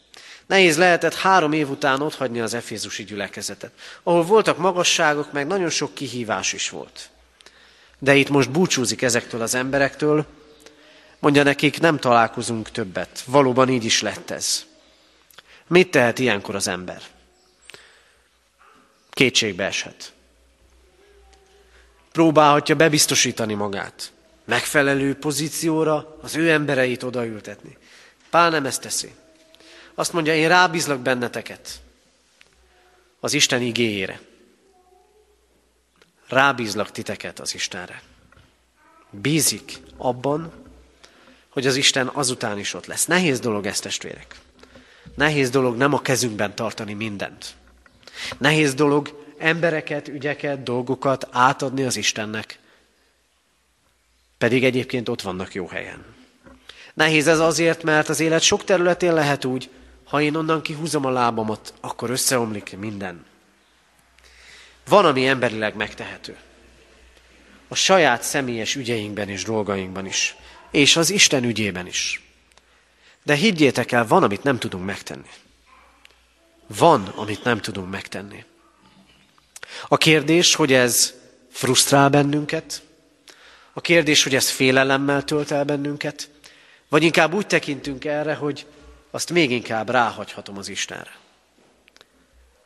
[0.47, 5.95] Nehéz lehetett három év után otthagyni az efézusi gyülekezetet, ahol voltak magasságok, meg nagyon sok
[5.95, 7.11] kihívás is volt.
[7.99, 10.27] De itt most búcsúzik ezektől az emberektől,
[11.19, 13.23] mondja nekik, nem találkozunk többet.
[13.27, 14.69] Valóban így is lett ez.
[15.71, 17.03] Mit tehet ilyenkor az ember?
[19.11, 20.13] Kétségbe eshet.
[22.13, 24.13] Próbálhatja bebiztosítani magát.
[24.45, 27.77] Megfelelő pozícióra az ő embereit odaültetni.
[28.31, 29.15] Pál nem ezt teszi.
[29.95, 31.81] Azt mondja, én rábízlak benneteket
[33.21, 34.21] az Isten igéjére.
[36.29, 38.03] Rábízlak titeket az Istenre.
[39.11, 40.53] Bízik abban,
[41.49, 43.07] hogy az Isten azután is ott lesz.
[43.07, 44.41] Nehéz dolog ez, testvérek.
[45.21, 47.55] Nehéz dolog nem a kezünkben tartani mindent.
[48.39, 52.59] Nehéz dolog embereket, ügyeket, dolgokat átadni az Istennek,
[54.39, 56.05] pedig egyébként ott vannak jó helyen.
[56.95, 59.71] Nehéz ez azért, mert az élet sok területén lehet úgy,
[60.05, 63.25] ha én onnan kihúzom a lábamat, akkor összeomlik minden.
[64.89, 66.37] Van, ami emberileg megtehető.
[67.69, 70.37] A saját személyes ügyeinkben és dolgainkban is.
[70.71, 72.30] És az Isten ügyében is.
[73.23, 75.31] De higgyétek el, van, amit nem tudunk megtenni.
[76.67, 78.45] Van, amit nem tudunk megtenni.
[79.89, 81.15] A kérdés, hogy ez
[81.51, 82.83] frusztrál bennünket,
[83.73, 86.31] a kérdés, hogy ez félelemmel tölt el bennünket,
[86.89, 88.67] vagy inkább úgy tekintünk erre, hogy
[89.11, 91.19] azt még inkább ráhagyhatom az Istenre.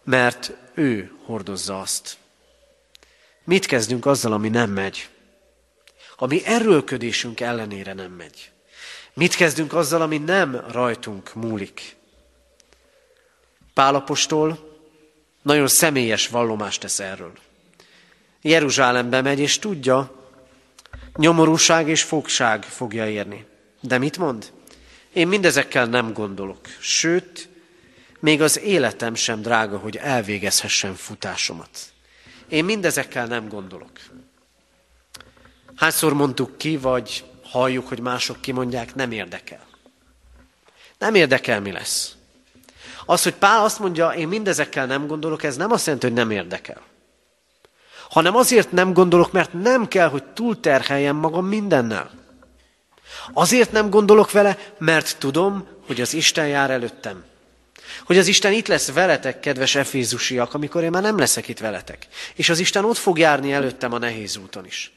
[0.05, 2.17] Mert ő hordozza azt.
[3.45, 5.09] Mit kezdünk azzal, ami nem megy?
[6.17, 8.51] Ami erőlködésünk ellenére nem megy.
[9.14, 11.96] Mit kezdünk azzal, ami nem rajtunk múlik?
[13.74, 14.72] Pálapostól
[15.42, 17.33] nagyon személyes vallomást tesz erről.
[18.42, 20.12] Jeruzsálembe megy, és tudja,
[21.16, 23.46] nyomorúság és fogság fogja érni.
[23.81, 24.53] De mit mond?
[25.12, 26.61] Én mindezekkel nem gondolok.
[26.79, 27.48] Sőt,
[28.20, 31.79] még az életem sem drága, hogy elvégezhessen futásomat.
[32.48, 33.90] Én mindezekkel nem gondolok.
[35.77, 37.24] Hányszor mondtuk ki, vagy
[37.55, 39.67] halljuk, hogy mások kimondják, nem érdekel.
[40.99, 42.14] Nem érdekel, mi lesz.
[43.07, 46.31] Az, hogy Pál azt mondja, én mindezekkel nem gondolok, ez nem azt jelenti, hogy nem
[46.31, 46.83] érdekel.
[48.11, 52.11] Hanem azért nem gondolok, mert nem kell, hogy túlterheljem magam mindennel.
[53.33, 57.25] Azért nem gondolok vele, mert tudom, hogy az Isten jár előttem.
[58.05, 62.07] Hogy az Isten itt lesz veletek, kedves efézusiak, amikor én már nem leszek itt veletek.
[62.35, 64.93] És az Isten ott fog járni előttem a nehéz úton is.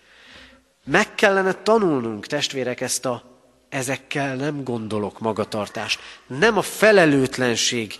[0.88, 3.24] Meg kellene tanulnunk, testvérek, ezt a
[3.70, 6.00] ezekkel nem gondolok magatartást.
[6.28, 8.00] Nem a felelőtlenség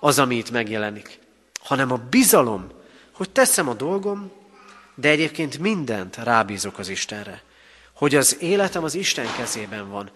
[0.00, 1.18] az, ami itt megjelenik,
[1.60, 2.66] hanem a bizalom,
[3.12, 4.30] hogy teszem a dolgom,
[4.94, 7.42] de egyébként mindent rábízok az Istenre.
[7.92, 10.10] Hogy az életem az Isten kezében van,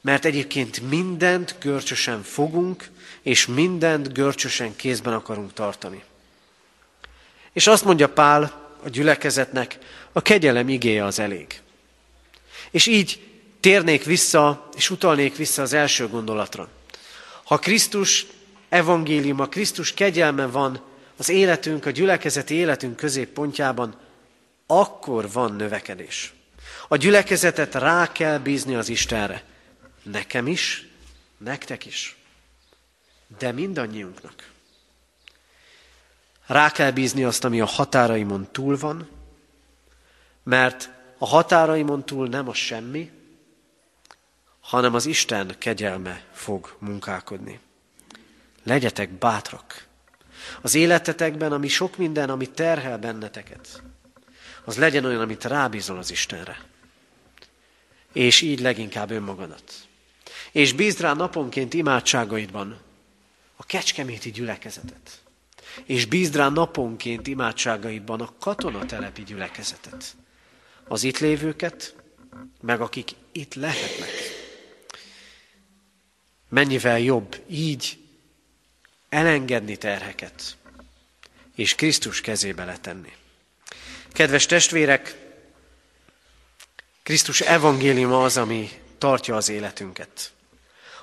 [0.00, 2.90] mert egyébként mindent görcsösen fogunk,
[3.22, 6.04] és mindent görcsösen kézben akarunk tartani.
[7.52, 9.78] És azt mondja Pál a gyülekezetnek,
[10.12, 11.60] a kegyelem igéje az elég.
[12.70, 13.20] És így
[13.60, 16.68] térnék vissza, és utalnék vissza az első gondolatra.
[17.44, 18.26] Ha Krisztus
[18.68, 20.82] evangéliuma, Krisztus kegyelme van
[21.16, 24.00] az életünk, a gyülekezeti életünk középpontjában,
[24.66, 26.34] akkor van növekedés.
[26.88, 29.44] A gyülekezetet rá kell bízni az Istenre.
[30.02, 30.88] Nekem is,
[31.38, 32.16] nektek is.
[33.38, 34.54] De mindannyiunknak.
[36.46, 39.08] Rá kell bízni azt, ami a határaimon túl van,
[40.42, 43.10] mert a határaimon túl nem a semmi,
[44.60, 47.60] hanem az Isten kegyelme fog munkálkodni.
[48.62, 49.86] Legyetek bátrak.
[50.60, 53.82] Az életetekben, ami sok minden, ami terhel benneteket,
[54.64, 56.64] az legyen olyan, amit rábízol az Istenre.
[58.12, 59.74] És így leginkább önmagadat.
[60.52, 62.78] És bízd rá naponként imádságaidban
[63.56, 65.20] a kecskeméti gyülekezetet.
[65.84, 70.16] És bízd rá naponként imádságaidban a katonatelepi gyülekezetet.
[70.88, 71.94] Az itt lévőket,
[72.60, 74.10] meg akik itt lehetnek.
[76.48, 77.98] Mennyivel jobb így
[79.08, 80.56] elengedni terheket,
[81.54, 83.12] és Krisztus kezébe letenni.
[84.12, 85.24] Kedves testvérek,
[87.02, 90.32] Krisztus evangéliuma az, ami tartja az életünket.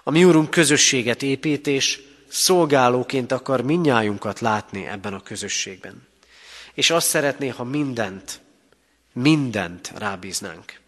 [0.03, 2.01] A mi úrunk közösséget épít, és
[2.33, 6.07] szolgálóként akar minnyájunkat látni ebben a közösségben.
[6.73, 8.41] És azt szeretné, ha mindent,
[9.13, 10.79] mindent rábíznánk.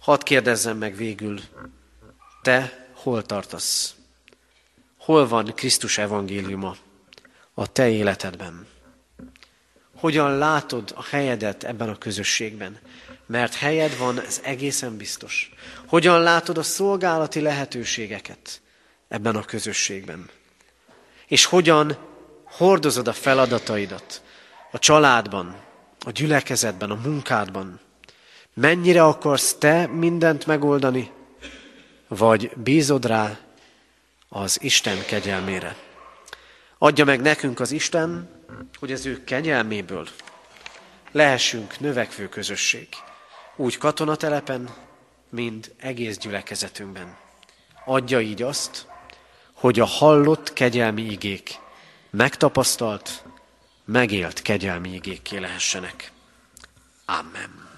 [0.00, 1.40] Hadd kérdezzem meg végül,
[2.42, 3.94] te hol tartasz?
[4.98, 6.76] Hol van Krisztus evangéliuma
[7.54, 8.66] a te életedben?
[9.96, 12.78] Hogyan látod a helyedet ebben a közösségben?
[13.26, 15.52] Mert helyed van, ez egészen biztos.
[15.86, 18.60] Hogyan látod a szolgálati lehetőségeket
[19.08, 20.30] ebben a közösségben?
[21.26, 21.96] És hogyan
[22.44, 24.22] hordozod a feladataidat
[24.70, 25.56] a családban,
[26.04, 27.80] a gyülekezetben, a munkádban?
[28.54, 31.10] Mennyire akarsz te mindent megoldani,
[32.08, 33.38] vagy bízod rá
[34.28, 35.76] az Isten kegyelmére?
[36.78, 38.28] Adja meg nekünk az Isten,
[38.78, 40.08] hogy az ő kegyelméből
[41.12, 42.88] lehessünk növekvő közösség,
[43.56, 44.74] úgy katonatelepen,
[45.30, 47.16] mint egész gyülekezetünkben.
[47.84, 48.86] Adja így azt,
[49.56, 51.58] hogy a hallott kegyelmi igék
[52.10, 53.24] megtapasztalt,
[53.84, 56.12] megélt kegyelmi igékké lehessenek.
[57.04, 57.68] Amen.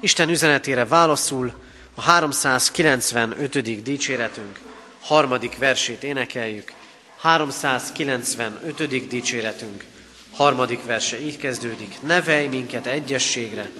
[0.00, 1.52] Isten üzenetére válaszul
[1.94, 3.82] a 395.
[3.82, 4.60] dicséretünk
[5.00, 6.72] harmadik versét énekeljük.
[7.20, 9.08] 395.
[9.08, 9.84] dicséretünk
[10.32, 12.02] harmadik verse így kezdődik.
[12.02, 13.70] Nevelj minket egyességre,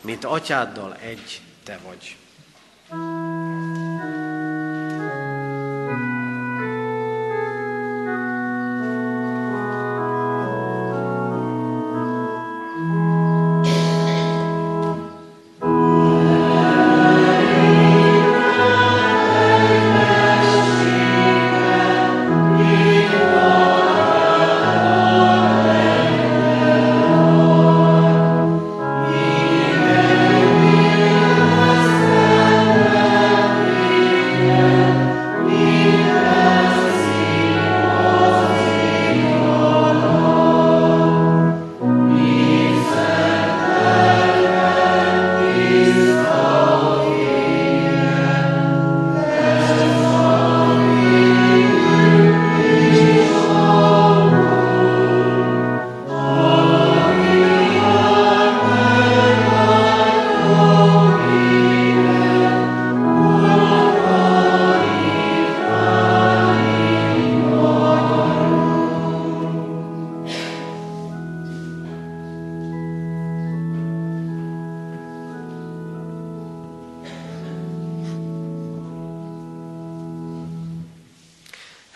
[0.00, 2.16] mint atyáddal egy te vagy.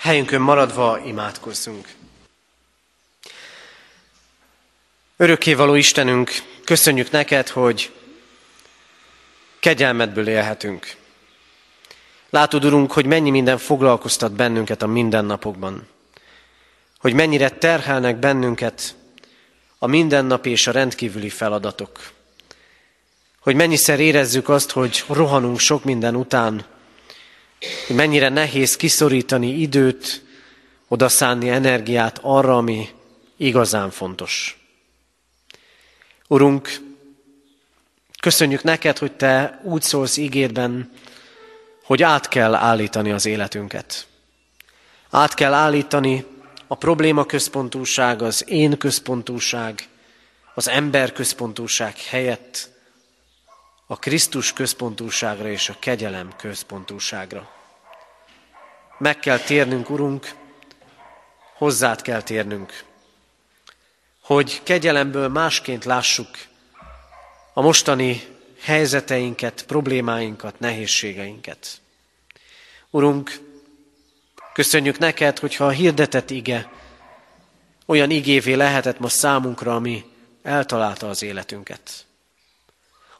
[0.05, 1.89] Helyünkön maradva imádkozzunk.
[5.17, 6.31] Örökkévaló Istenünk,
[6.65, 7.93] köszönjük neked, hogy
[9.61, 10.97] kegyelmedből élhetünk.
[12.31, 15.89] Látod, Urunk, hogy mennyi minden foglalkoztat bennünket a mindennapokban.
[16.99, 18.95] Hogy mennyire terhelnek bennünket
[19.79, 22.11] a mindennapi és a rendkívüli feladatok.
[23.41, 26.74] Hogy mennyiszer érezzük azt, hogy rohanunk sok minden után,
[27.89, 30.23] mennyire nehéz kiszorítani időt,
[30.89, 32.89] odaszánni energiát arra, ami
[33.37, 34.59] igazán fontos.
[36.29, 36.81] Urunk,
[38.21, 40.91] köszönjük neked, hogy Te úgy szólsz ígédben,
[41.85, 44.07] hogy át kell állítani az életünket.
[45.11, 46.25] Át kell állítani
[46.67, 49.89] a probléma központúság, az én központúság,
[50.55, 52.74] az ember központúság helyett
[53.87, 57.51] a Krisztus központúságra és a kegyelem központúságra.
[58.99, 60.35] Meg kell térnünk, Urunk,
[61.57, 62.85] hozzád kell térnünk,
[64.23, 66.29] hogy kegyelemből másként lássuk
[67.53, 68.23] a mostani
[68.61, 71.81] helyzeteinket, problémáinkat, nehézségeinket.
[72.91, 73.41] Urunk,
[74.53, 76.71] köszönjük neked, hogyha a hirdetett ige
[77.87, 80.05] olyan igévé lehetett ma számunkra, ami
[80.43, 82.07] eltalálta az életünket.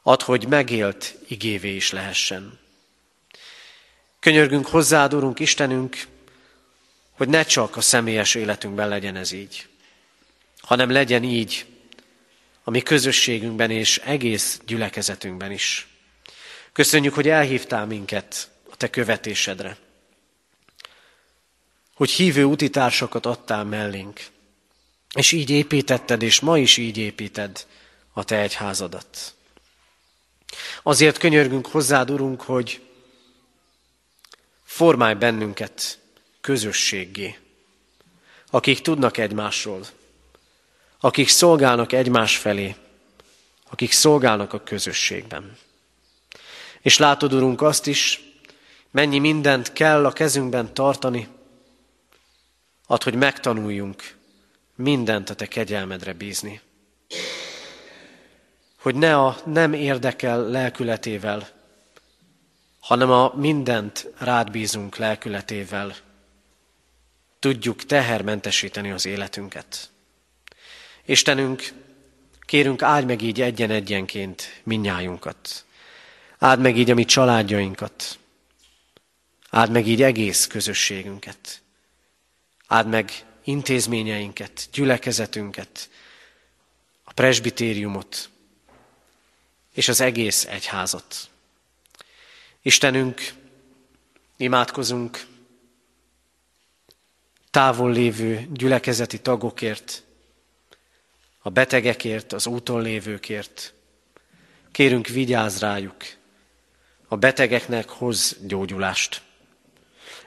[0.07, 2.59] Ad, hogy megélt igévé is lehessen.
[4.21, 6.07] Könyörgünk hozzád, Urunk Istenünk,
[7.13, 9.69] hogy ne csak a személyes életünkben legyen ez így,
[10.61, 11.67] hanem legyen így
[12.65, 15.89] a mi közösségünkben és egész gyülekezetünkben is.
[16.73, 19.77] Köszönjük, hogy elhívtál minket a te követésedre,
[21.95, 24.21] hogy hívő utitársakat adtál mellénk,
[25.15, 27.67] és így építetted, és ma is így építed
[28.13, 29.35] a te egyházadat.
[30.83, 32.81] Azért könyörgünk hozzád, Urunk, hogy
[34.65, 35.99] formálj bennünket
[36.41, 37.39] közösséggé,
[38.51, 39.87] akik tudnak egymásról,
[41.01, 42.75] akik szolgálnak egymás felé,
[43.71, 45.57] akik szolgálnak a közösségben.
[46.81, 48.21] És látod, Urunk, azt is,
[48.91, 51.29] mennyi mindent kell a kezünkben tartani,
[52.87, 54.15] ad, hogy megtanuljunk
[54.75, 56.61] mindent a Te kegyelmedre bízni.
[58.85, 61.49] Hogy ne a nem érdekel lelkületével,
[62.81, 65.95] hanem a mindent rád bízunk lelkületével,
[67.39, 69.91] tudjuk tehermentesíteni az életünket.
[71.05, 71.73] Istenünk,
[72.41, 75.65] kérünk, áld meg így egyen-egyenként minnyájunkat.
[76.39, 78.19] Áld meg így a mi családjainkat.
[79.51, 81.63] Áld meg így egész közösségünket.
[82.67, 83.13] Áld meg
[83.45, 85.91] intézményeinket, gyülekezetünket,
[87.05, 88.33] a presbitériumot
[89.75, 91.29] és az egész egyházat.
[92.63, 93.33] Istenünk,
[94.37, 95.27] imádkozunk
[97.51, 100.03] távol lévő gyülekezeti tagokért,
[101.39, 103.75] a betegekért, az úton lévőkért.
[104.73, 105.97] Kérünk, vigyázz rájuk,
[107.09, 109.23] a betegeknek hoz gyógyulást.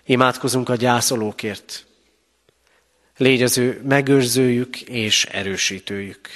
[0.05, 1.85] Imádkozunk a gyászolókért.
[3.17, 6.29] Légy az ő megőrzőjük és erősítőjük.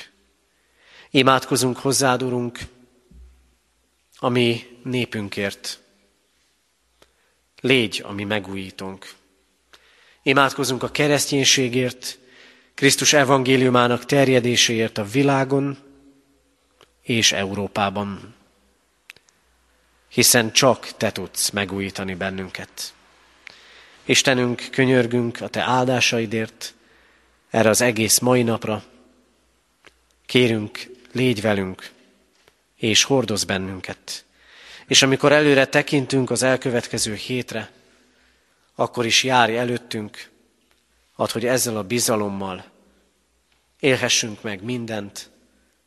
[1.09, 2.59] Imádkozunk hozzád, Urunk,
[4.23, 5.79] a mi népünkért.
[7.61, 9.13] Légy a mi megújítónk.
[10.23, 12.19] Imádkozunk a kereszténységért,
[12.73, 15.77] Krisztus evangéliumának terjedéséért a világon
[17.01, 18.35] és Európában.
[20.07, 22.93] Hiszen csak Te tudsz megújítani bennünket.
[24.05, 26.73] Istenünk, könyörgünk a Te áldásaidért
[27.49, 28.83] erre az egész mai napra.
[30.25, 31.91] Kérünk, légy velünk,
[32.81, 34.25] és hordoz bennünket.
[34.87, 37.71] És amikor előre tekintünk az elkövetkező hétre,
[38.75, 40.29] akkor is járj előttünk,
[41.15, 42.65] ad, hogy ezzel a bizalommal
[43.79, 45.29] élhessünk meg mindent,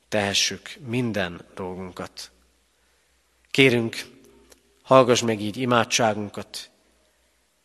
[0.08, 2.30] tehessük minden dolgunkat.
[3.50, 4.04] Kérünk,
[4.82, 6.70] hallgass meg így imádságunkat,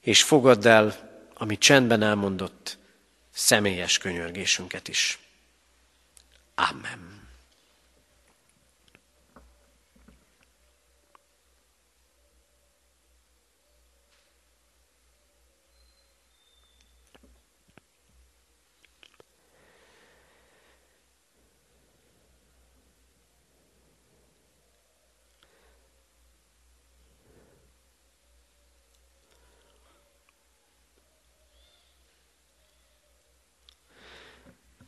[0.01, 2.77] és fogadd el, ami csendben elmondott,
[3.33, 5.19] személyes könyörgésünket is.
[6.55, 7.18] Amen.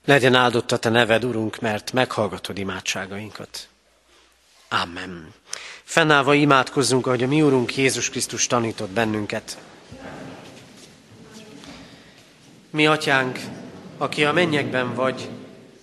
[0.06, 3.68] Legyen áldott a Te neved, Urunk, mert meghallgatod imádságainkat.
[4.70, 5.34] Amen.
[5.84, 9.58] Fennállva imádkozzunk, ahogy a mi Urunk Jézus Krisztus tanított bennünket.
[12.70, 13.40] Mi, Atyánk,
[13.98, 15.30] aki a mennyekben vagy,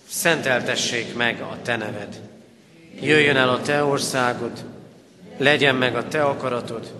[0.07, 2.21] szenteltessék meg a Te neved.
[3.01, 4.65] Jöjjön el a Te országod,
[5.37, 6.93] legyen meg a Te akaratod,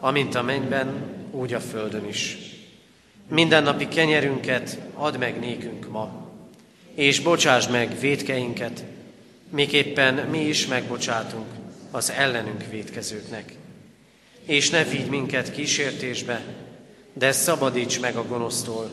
[0.00, 2.36] amint a mennyben, úgy a földön is.
[3.28, 6.19] Mindennapi kenyerünket add meg nékünk ma,
[6.94, 8.84] és bocsáss meg védkeinket,
[9.50, 11.46] miképpen mi is megbocsátunk
[11.90, 13.52] az ellenünk védkezőknek.
[14.44, 16.44] És ne vigy minket kísértésbe,
[17.12, 18.90] de szabadíts meg a gonosztól,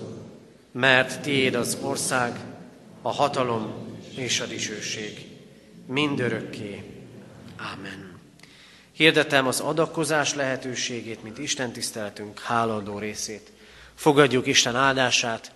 [0.71, 2.39] mert tiéd az ország,
[3.01, 3.73] a hatalom
[4.15, 5.25] és a dicsőség,
[5.85, 6.83] mindörökké.
[7.55, 8.19] Ámen.
[8.91, 13.51] Hirdetem az adakozás lehetőségét, mint Isten tiszteltünk háladó részét.
[13.95, 15.51] Fogadjuk Isten áldását,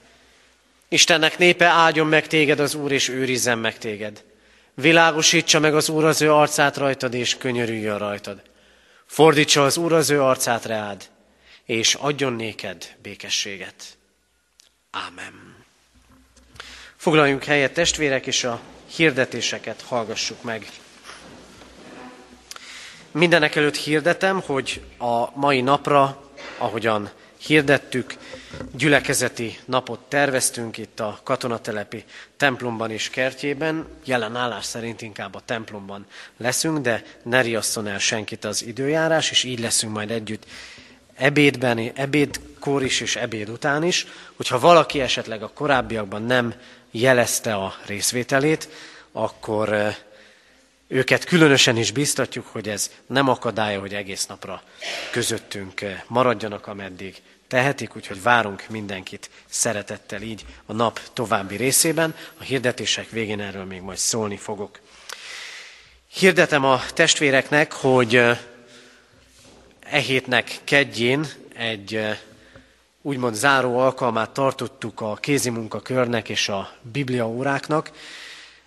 [0.93, 4.23] Istennek népe áldjon meg téged az Úr, és őrizzen meg téged.
[4.73, 8.41] Világosítsa meg az Úr az ő arcát rajtad, és könyörüljön rajtad.
[9.05, 11.09] Fordítsa az Úr az ő arcát reád,
[11.65, 13.83] és adjon néked békességet.
[14.91, 15.55] Ámen.
[16.95, 18.61] Foglaljunk helyet, testvérek, és a
[18.95, 20.69] hirdetéseket hallgassuk meg.
[23.11, 27.11] Mindenek előtt hirdetem, hogy a mai napra, ahogyan
[27.45, 28.15] hirdettük,
[28.71, 32.03] gyülekezeti napot terveztünk itt a katonatelepi
[32.37, 33.87] templomban és kertjében.
[34.03, 36.05] Jelen állás szerint inkább a templomban
[36.37, 40.45] leszünk, de ne riasszon el senkit az időjárás, és így leszünk majd együtt
[41.15, 44.07] ebédben, ebédkor is és ebéd után is.
[44.35, 46.53] Hogyha valaki esetleg a korábbiakban nem
[46.91, 48.69] jelezte a részvételét,
[49.11, 49.95] akkor
[50.87, 54.63] őket különösen is biztatjuk, hogy ez nem akadálya, hogy egész napra
[55.11, 57.21] közöttünk maradjanak, ameddig
[57.51, 62.15] tehetik, úgyhogy várunk mindenkit szeretettel így a nap további részében.
[62.37, 64.79] A hirdetések végén erről még majd szólni fogok.
[66.07, 72.19] Hirdetem a testvéreknek, hogy e hétnek kedjén egy
[73.01, 77.91] úgymond záró alkalmát tartottuk a kézimunkakörnek és a bibliaóráknak.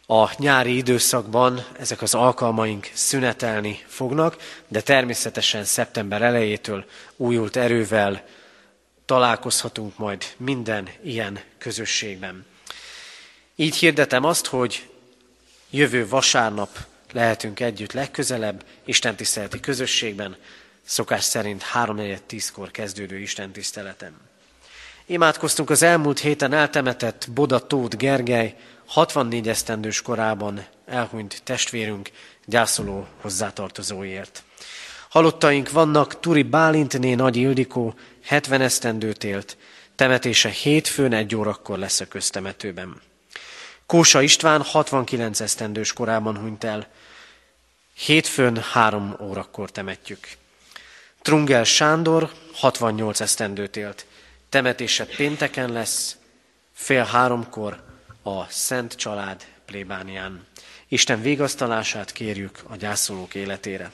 [0.06, 4.36] A nyári időszakban ezek az alkalmaink szünetelni fognak,
[4.68, 6.84] de természetesen szeptember elejétől
[7.16, 8.22] újult erővel
[9.06, 12.46] találkozhatunk majd minden ilyen közösségben.
[13.56, 14.88] Így hirdetem azt, hogy
[15.70, 16.78] jövő vasárnap
[17.12, 20.36] lehetünk együtt legközelebb, Isten tiszteleti közösségben,
[20.84, 24.20] szokás szerint 3-4-10-kor kezdődő Isten tiszteleten.
[25.06, 32.10] Imádkoztunk az elmúlt héten eltemetett Boda Tóth Gergely, 64 esztendős korában elhunyt testvérünk
[32.46, 34.42] gyászoló hozzátartozóért.
[35.08, 37.94] Halottaink vannak Turi Bálintné Nagy Ildikó,
[38.24, 39.56] 70 esztendőt élt,
[39.94, 43.00] temetése hétfőn egy órakor lesz a köztemetőben.
[43.86, 46.88] Kósa István 69 esztendős korában hunyt el,
[47.94, 50.28] hétfőn három órakor temetjük.
[51.22, 54.06] Trungel Sándor 68 esztendőt élt,
[54.48, 56.16] temetése pénteken lesz,
[56.72, 57.82] fél háromkor
[58.22, 60.46] a Szent Család plébánián.
[60.88, 63.90] Isten végasztalását kérjük a gyászolók életére.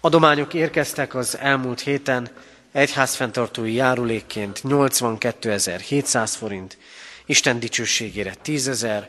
[0.00, 2.30] Adományok érkeztek az elmúlt héten,
[2.72, 6.78] egyházfenntartói járulékként 82.700 forint,
[7.26, 9.06] Isten dicsőségére 10.000,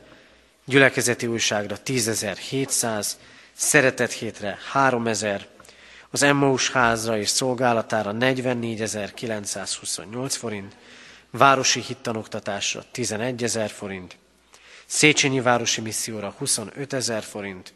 [0.65, 3.07] gyülekezeti újságra 10.700,
[3.53, 5.41] szeretet hétre 3.000,
[6.09, 10.75] az Emmaus házra és szolgálatára 44.928 forint,
[11.31, 14.17] városi hittanoktatásra 11 ezer forint,
[14.85, 17.73] Széchenyi városi misszióra 25 ezer forint,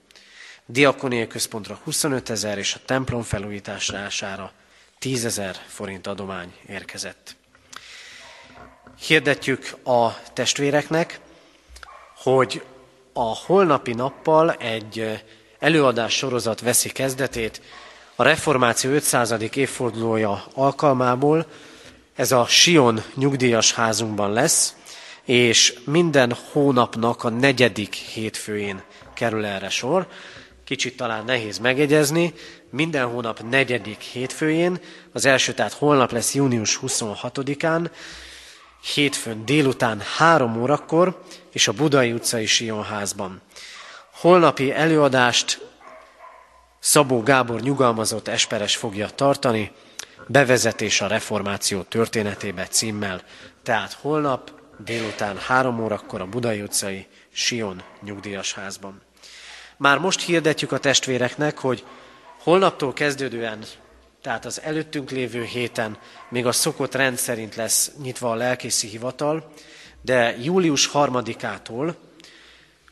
[0.66, 4.52] Diakonia központra 25 ezer és a templom felújítására
[5.00, 7.36] 10 ezer forint adomány érkezett.
[9.08, 11.20] Hirdetjük a testvéreknek,
[12.16, 12.64] hogy
[13.14, 15.24] a holnapi nappal egy
[15.60, 17.62] előadás sorozat veszi kezdetét
[18.16, 19.34] a reformáció 500.
[19.54, 21.46] évfordulója alkalmából.
[22.16, 24.76] Ez a Sion nyugdíjas házunkban lesz,
[25.24, 28.84] és minden hónapnak a negyedik hétfőjén
[29.14, 30.08] kerül erre sor.
[30.68, 32.34] Kicsit talán nehéz megegyezni,
[32.70, 34.80] minden hónap negyedik hétfőjén,
[35.12, 37.90] az első tehát holnap lesz június 26-án,
[38.94, 43.42] hétfőn délután három órakor, és a Budai utcai Sionházban.
[44.12, 45.62] Holnapi előadást
[46.80, 49.72] Szabó Gábor nyugalmazott esperes fogja tartani,
[50.28, 53.22] bevezetés a reformáció történetébe címmel.
[53.64, 59.07] Tehát holnap délután három órakor a Budai utcai Sion nyugdíjas házban.
[59.78, 61.86] Már most hirdetjük a testvéreknek, hogy
[62.44, 63.64] holnaptól kezdődően,
[64.22, 65.98] tehát az előttünk lévő héten
[66.30, 69.52] még a szokott rend szerint lesz nyitva a lelkészi hivatal,
[70.02, 71.96] de július harmadikától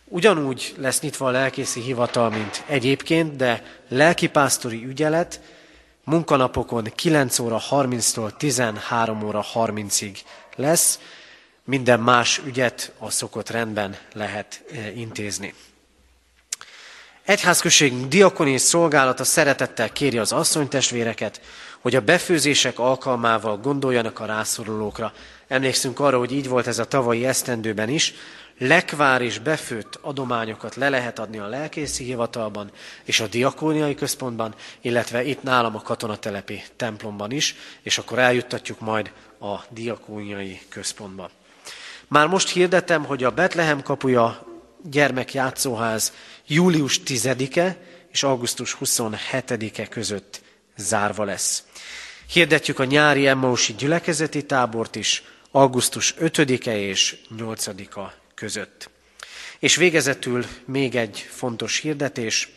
[0.05, 5.41] ugyanúgy lesz nyitva a lelkészi hivatal, mint egyébként, de lelkipásztori ügyelet
[6.03, 10.17] munkanapokon 9 óra 30-tól 13 óra 30-ig
[10.55, 10.99] lesz,
[11.63, 15.53] minden más ügyet a szokott rendben lehet eh, intézni.
[17.25, 21.41] Egyházközségünk diakoni szolgálata szeretettel kéri az asszonytestvéreket,
[21.79, 25.13] hogy a befőzések alkalmával gondoljanak a rászorulókra.
[25.47, 28.13] Emlékszünk arra, hogy így volt ez a tavalyi esztendőben is.
[28.57, 32.71] Lekvár és befőtt adományokat le lehet adni a lelkészi hivatalban
[33.03, 39.11] és a diakóniai központban, illetve itt nálam a katonatelepi templomban is, és akkor eljuttatjuk majd
[39.39, 41.29] a diakóniai központba.
[42.07, 44.53] Már most hirdetem, hogy a Betlehem kapuja
[44.89, 46.13] gyermekjátszóház
[46.47, 47.77] július 10-e
[48.11, 50.41] és augusztus 27-e között
[50.77, 51.63] zárva lesz.
[52.31, 58.89] Hirdetjük a nyári Emmausi gyülekezeti tábort is augusztus 5-e és 8-a között.
[59.59, 62.49] És végezetül még egy fontos hirdetés.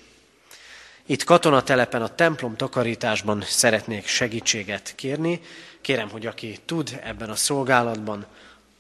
[1.07, 5.41] Itt katonatelepen a templom takarításban szeretnék segítséget kérni.
[5.81, 8.27] Kérem, hogy aki tud ebben a szolgálatban,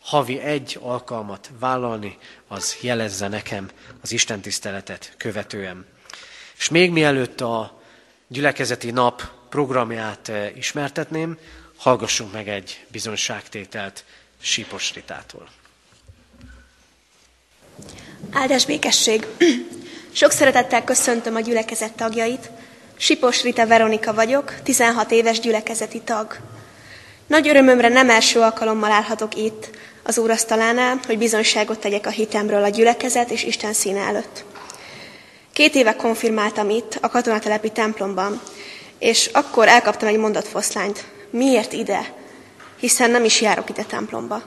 [0.08, 3.70] havi egy alkalmat vállalni, az jelezze nekem
[4.02, 5.86] az Isten tiszteletet követően.
[6.58, 7.82] És még mielőtt a
[8.28, 11.38] gyülekezeti nap programját eh, ismertetném,
[11.76, 14.04] hallgassunk meg egy bizonyságtételt
[14.40, 15.48] Sípos Ritától.
[18.32, 19.26] Áldás békesség!
[20.12, 22.50] Sok szeretettel köszöntöm a gyülekezet tagjait.
[22.96, 26.36] Sipos Rita Veronika vagyok, 16 éves gyülekezeti tag.
[27.26, 29.70] Nagy örömömre nem első alkalommal állhatok itt,
[30.08, 34.44] az úrasztalánál, hogy bizonyságot tegyek a hitemről a gyülekezet és Isten színe előtt.
[35.52, 38.40] Két éve konfirmáltam itt, a katonatelepi templomban,
[38.98, 41.04] és akkor elkaptam egy mondatfoszlányt.
[41.30, 42.12] Miért ide?
[42.78, 44.42] Hiszen nem is járok ide templomba.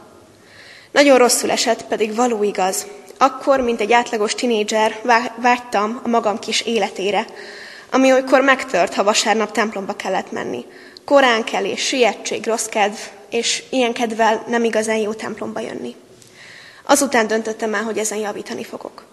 [0.91, 2.87] Nagyon rosszul esett, pedig való igaz.
[3.17, 4.99] Akkor, mint egy átlagos tinédzser,
[5.35, 7.25] vágytam a magam kis életére,
[7.91, 10.65] ami olykor megtört, ha vasárnap templomba kellett menni.
[11.05, 12.97] Korán kelés, sietség, rossz kedv,
[13.31, 15.95] és ilyen kedvel nem igazán jó templomba jönni.
[16.83, 19.03] Azután döntöttem el, hogy ezen javítani fogok.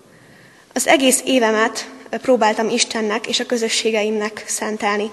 [0.74, 5.10] Az egész évemet próbáltam Istennek és a közösségeimnek szentelni.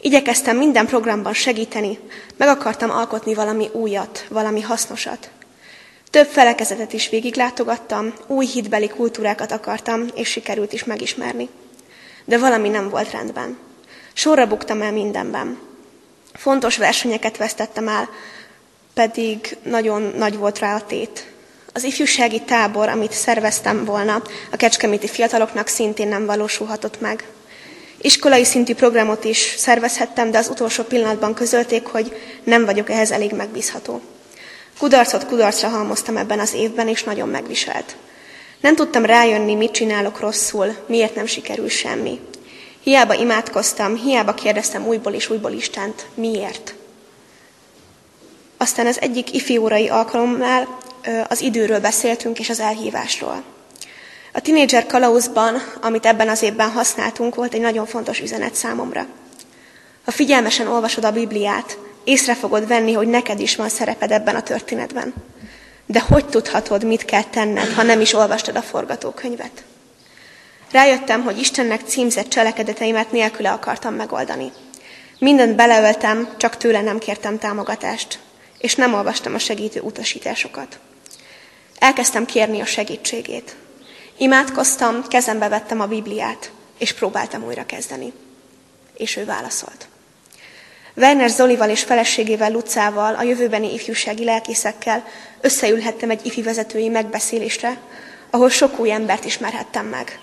[0.00, 1.98] Igyekeztem minden programban segíteni,
[2.36, 5.30] meg akartam alkotni valami újat, valami hasznosat.
[6.10, 11.48] Több felekezetet is végiglátogattam, új hitbeli kultúrákat akartam, és sikerült is megismerni.
[12.24, 13.58] De valami nem volt rendben.
[14.12, 15.58] Sorra buktam el mindenben.
[16.34, 18.08] Fontos versenyeket vesztettem el,
[18.94, 21.26] pedig nagyon nagy volt rá a tét.
[21.72, 24.22] Az ifjúsági tábor, amit szerveztem volna,
[24.52, 27.24] a kecskeméti fiataloknak szintén nem valósulhatott meg.
[28.00, 33.32] Iskolai szintű programot is szervezhettem, de az utolsó pillanatban közölték, hogy nem vagyok ehhez elég
[33.32, 34.00] megbízható.
[34.78, 37.96] Kudarcot kudarcra halmoztam ebben az évben, és nagyon megviselt.
[38.60, 42.20] Nem tudtam rájönni, mit csinálok rosszul, miért nem sikerül semmi.
[42.82, 46.74] Hiába imádkoztam, hiába kérdeztem újból és újból Istent, miért.
[48.56, 50.78] Aztán az egyik ifjúórai alkalommal
[51.28, 53.42] az időről beszéltünk és az elhívásról.
[54.32, 59.06] A tinédzser kalauzban, amit ebben az évben használtunk, volt egy nagyon fontos üzenet számomra.
[60.04, 64.42] Ha figyelmesen olvasod a Bibliát, észre fogod venni, hogy neked is van szereped ebben a
[64.42, 65.14] történetben.
[65.86, 69.64] De hogy tudhatod, mit kell tenned, ha nem is olvastad a forgatókönyvet?
[70.72, 74.52] Rájöttem, hogy Istennek címzett cselekedeteimet nélküle akartam megoldani.
[75.18, 78.18] Mindent beleöltem, csak tőle nem kértem támogatást,
[78.58, 80.78] és nem olvastam a segítő utasításokat.
[81.78, 83.56] Elkezdtem kérni a segítségét.
[84.16, 88.12] Imádkoztam, kezembe vettem a Bibliát, és próbáltam újra kezdeni.
[88.96, 89.88] És ő válaszolt.
[90.94, 95.04] Werner Zolival és feleségével Lucával, a jövőbeni ifjúsági lelkészekkel
[95.40, 97.80] összeülhettem egy ifi vezetői megbeszélésre,
[98.30, 100.18] ahol sok új embert ismerhettem meg.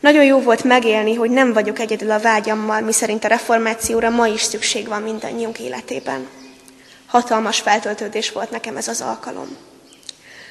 [0.00, 4.42] Nagyon jó volt megélni, hogy nem vagyok egyedül a vágyammal, miszerint a reformációra ma is
[4.42, 6.28] szükség van mindannyiunk életében.
[7.06, 9.56] Hatalmas feltöltődés volt nekem ez az alkalom.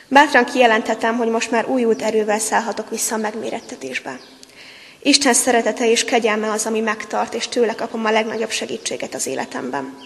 [0.08, 4.20] Bátran kijelenthetem, hogy most már újult erővel szállhatok vissza a megmérettetésbe.
[5.02, 9.98] Isten szeretete és kegyelme az, ami megtart, és tőle kapom a legnagyobb segítséget az életemben.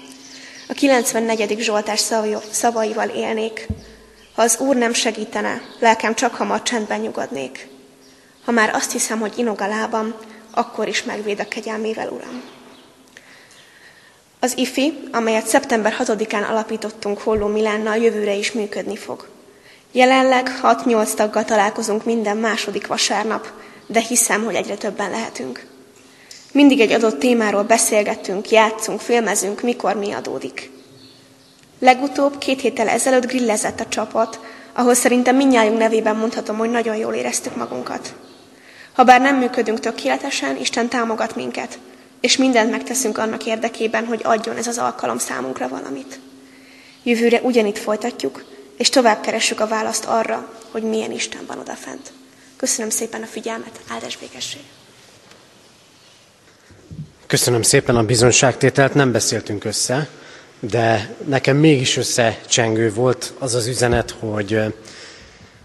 [0.68, 1.60] A 94.
[1.60, 2.06] Zsoltás
[2.52, 3.68] szavaival élnék.
[4.36, 7.68] Ha az Úr nem segítene, lelkem csak hamar csendben nyugodnék.
[8.50, 10.14] Ha már azt hiszem, hogy inog a lábam,
[10.52, 12.41] akkor is megvéd a kegyelmével, Uram.
[14.39, 19.28] Az IFI, amelyet szeptember 6-án alapítottunk Holló Milánnal, jövőre is működni fog.
[19.91, 23.47] Jelenleg 6-8 taggal találkozunk minden második vasárnap,
[23.88, 25.66] de hiszem, hogy egyre többen lehetünk.
[26.52, 30.72] Mindig egy adott témáról beszélgettünk, játszunk, filmezünk, mikor mi adódik.
[31.80, 34.39] Legutóbb két héttel ezelőtt grillezett a csapat,
[34.74, 38.14] ahol szerintem mindnyájunk nevében mondhatom, hogy nagyon jól éreztük magunkat.
[39.00, 41.80] Habár nem működünk tökéletesen, Isten támogat minket,
[42.20, 46.20] és mindent megteszünk annak érdekében, hogy adjon ez az alkalom számunkra valamit.
[47.04, 48.45] Jövőre ugyanitt folytatjuk,
[48.78, 52.12] és tovább keressük a választ arra, hogy milyen Isten van odafent.
[52.56, 54.62] Köszönöm szépen a figyelmet, áldás békesség!
[57.28, 60.10] Köszönöm szépen a bizonságtételt, nem beszéltünk össze,
[60.60, 64.74] de nekem mégis összecsengő volt az az üzenet, hogy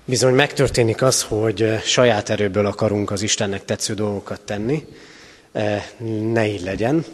[0.04, 4.86] bizony megtörténik az, hogy saját erőből akarunk az Istennek tetsző dolgokat tenni.
[6.32, 7.04] Ne így legyen,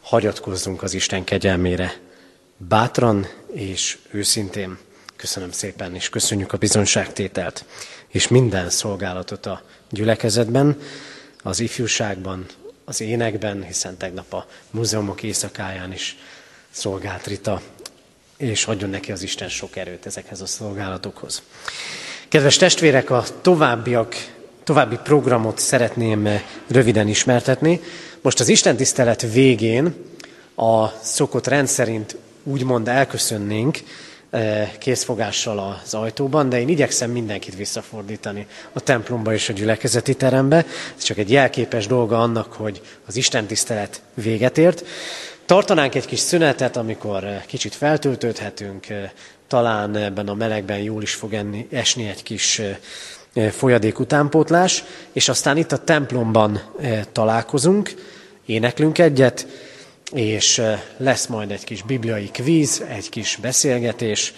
[0.00, 2.00] hagyatkozzunk az Isten kegyelmére
[2.56, 4.78] bátran és őszintén.
[5.16, 7.64] Köszönöm szépen, és köszönjük a bizonságtételt,
[8.08, 10.80] és minden szolgálatot a gyülekezetben,
[11.42, 12.46] az ifjúságban,
[12.84, 16.16] az énekben, hiszen tegnap a múzeumok éjszakáján is
[16.70, 17.62] szolgált Rita,
[18.36, 21.42] és adjon neki az Isten sok erőt ezekhez a szolgálatokhoz.
[22.28, 24.14] Kedves testvérek, a továbbiak,
[24.64, 26.28] további programot szeretném
[26.66, 27.80] röviden ismertetni.
[28.20, 29.94] Most az Isten tisztelet végén
[30.54, 33.78] a szokott rendszerint úgymond elköszönnénk,
[34.32, 40.64] Eh, készfogással az ajtóban, de én igyekszem mindenkit visszafordítani a templomba és a gyülekezeti terembe.
[40.96, 44.84] Ez csak egy jelképes dolga annak, hogy az Isten tisztelet véget ért.
[45.52, 49.10] Tartanánk egy kis szünetet, amikor eh, kicsit feltöltődhetünk, eh,
[49.48, 52.60] talán ebben a melegben jól is fog enni, esni egy kis
[53.50, 56.60] folyadék utánpótlás, és aztán itt a templomban
[57.12, 57.94] találkozunk,
[58.46, 59.46] éneklünk egyet,
[60.12, 60.62] és
[60.96, 64.34] lesz majd egy kis bibliai kvíz, egy kis beszélgetés,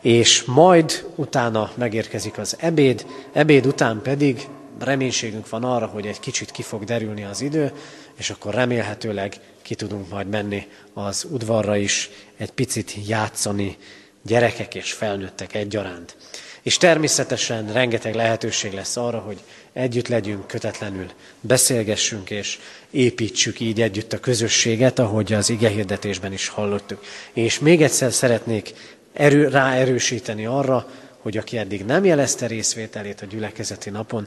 [0.00, 6.50] és majd utána megérkezik az ebéd, ebéd után pedig reménységünk van arra, hogy egy kicsit
[6.50, 7.72] ki fog derülni az idő,
[8.16, 13.76] és akkor remélhetőleg ki tudunk majd menni az udvarra is, egy picit játszani
[14.22, 16.16] gyerekek és felnőttek egyaránt.
[16.62, 19.38] És természetesen rengeteg lehetőség lesz arra, hogy
[19.72, 21.10] együtt legyünk, kötetlenül
[21.40, 22.58] beszélgessünk, és
[22.90, 27.04] építsük így együtt a közösséget, ahogy az ige hirdetésben is hallottuk.
[27.32, 28.74] És még egyszer szeretnék
[29.12, 34.26] erő, ráerősíteni arra, hogy aki eddig nem jelezte részvételét a gyülekezeti napon,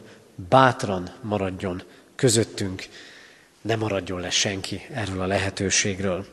[0.50, 1.84] bátran maradjon
[2.16, 2.88] közöttünk,
[3.62, 6.26] ne maradjon le senki erről a lehetőségről.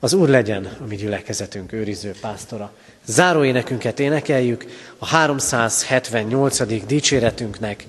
[0.00, 2.72] Az Úr legyen a mi gyülekezetünk őriző pásztora.
[3.06, 4.66] Záró énekünket énekeljük,
[4.98, 6.86] a 378.
[6.86, 7.86] dicséretünknek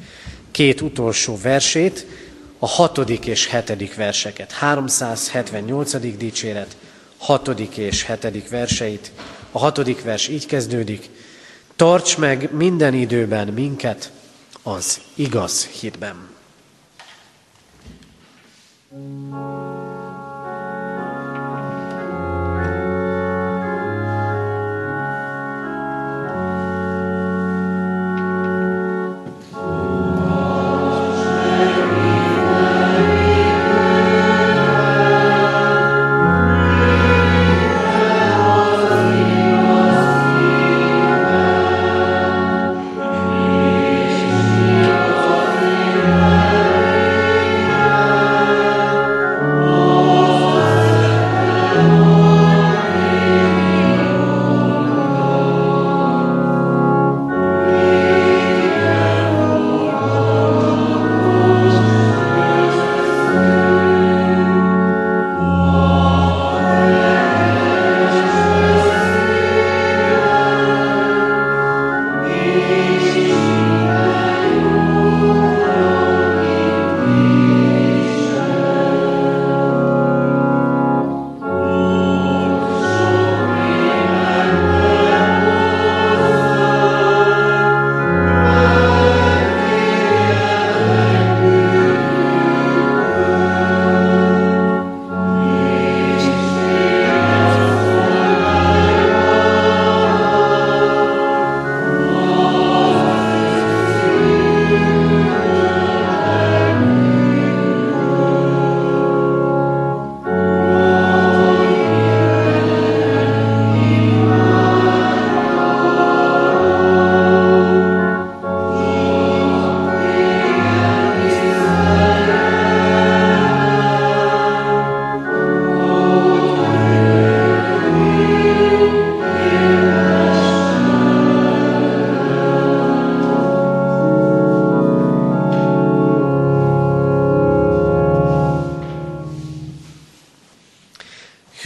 [0.51, 2.05] két utolsó versét,
[2.59, 4.51] a hatodik és hetedik verseket.
[4.51, 6.17] 378.
[6.17, 6.78] dicséret,
[7.17, 9.11] hatodik és hetedik verseit.
[9.51, 11.09] A hatodik vers így kezdődik.
[11.76, 14.11] Tarts meg minden időben minket
[14.63, 16.30] az igaz hitben.
[18.93, 19.80] うん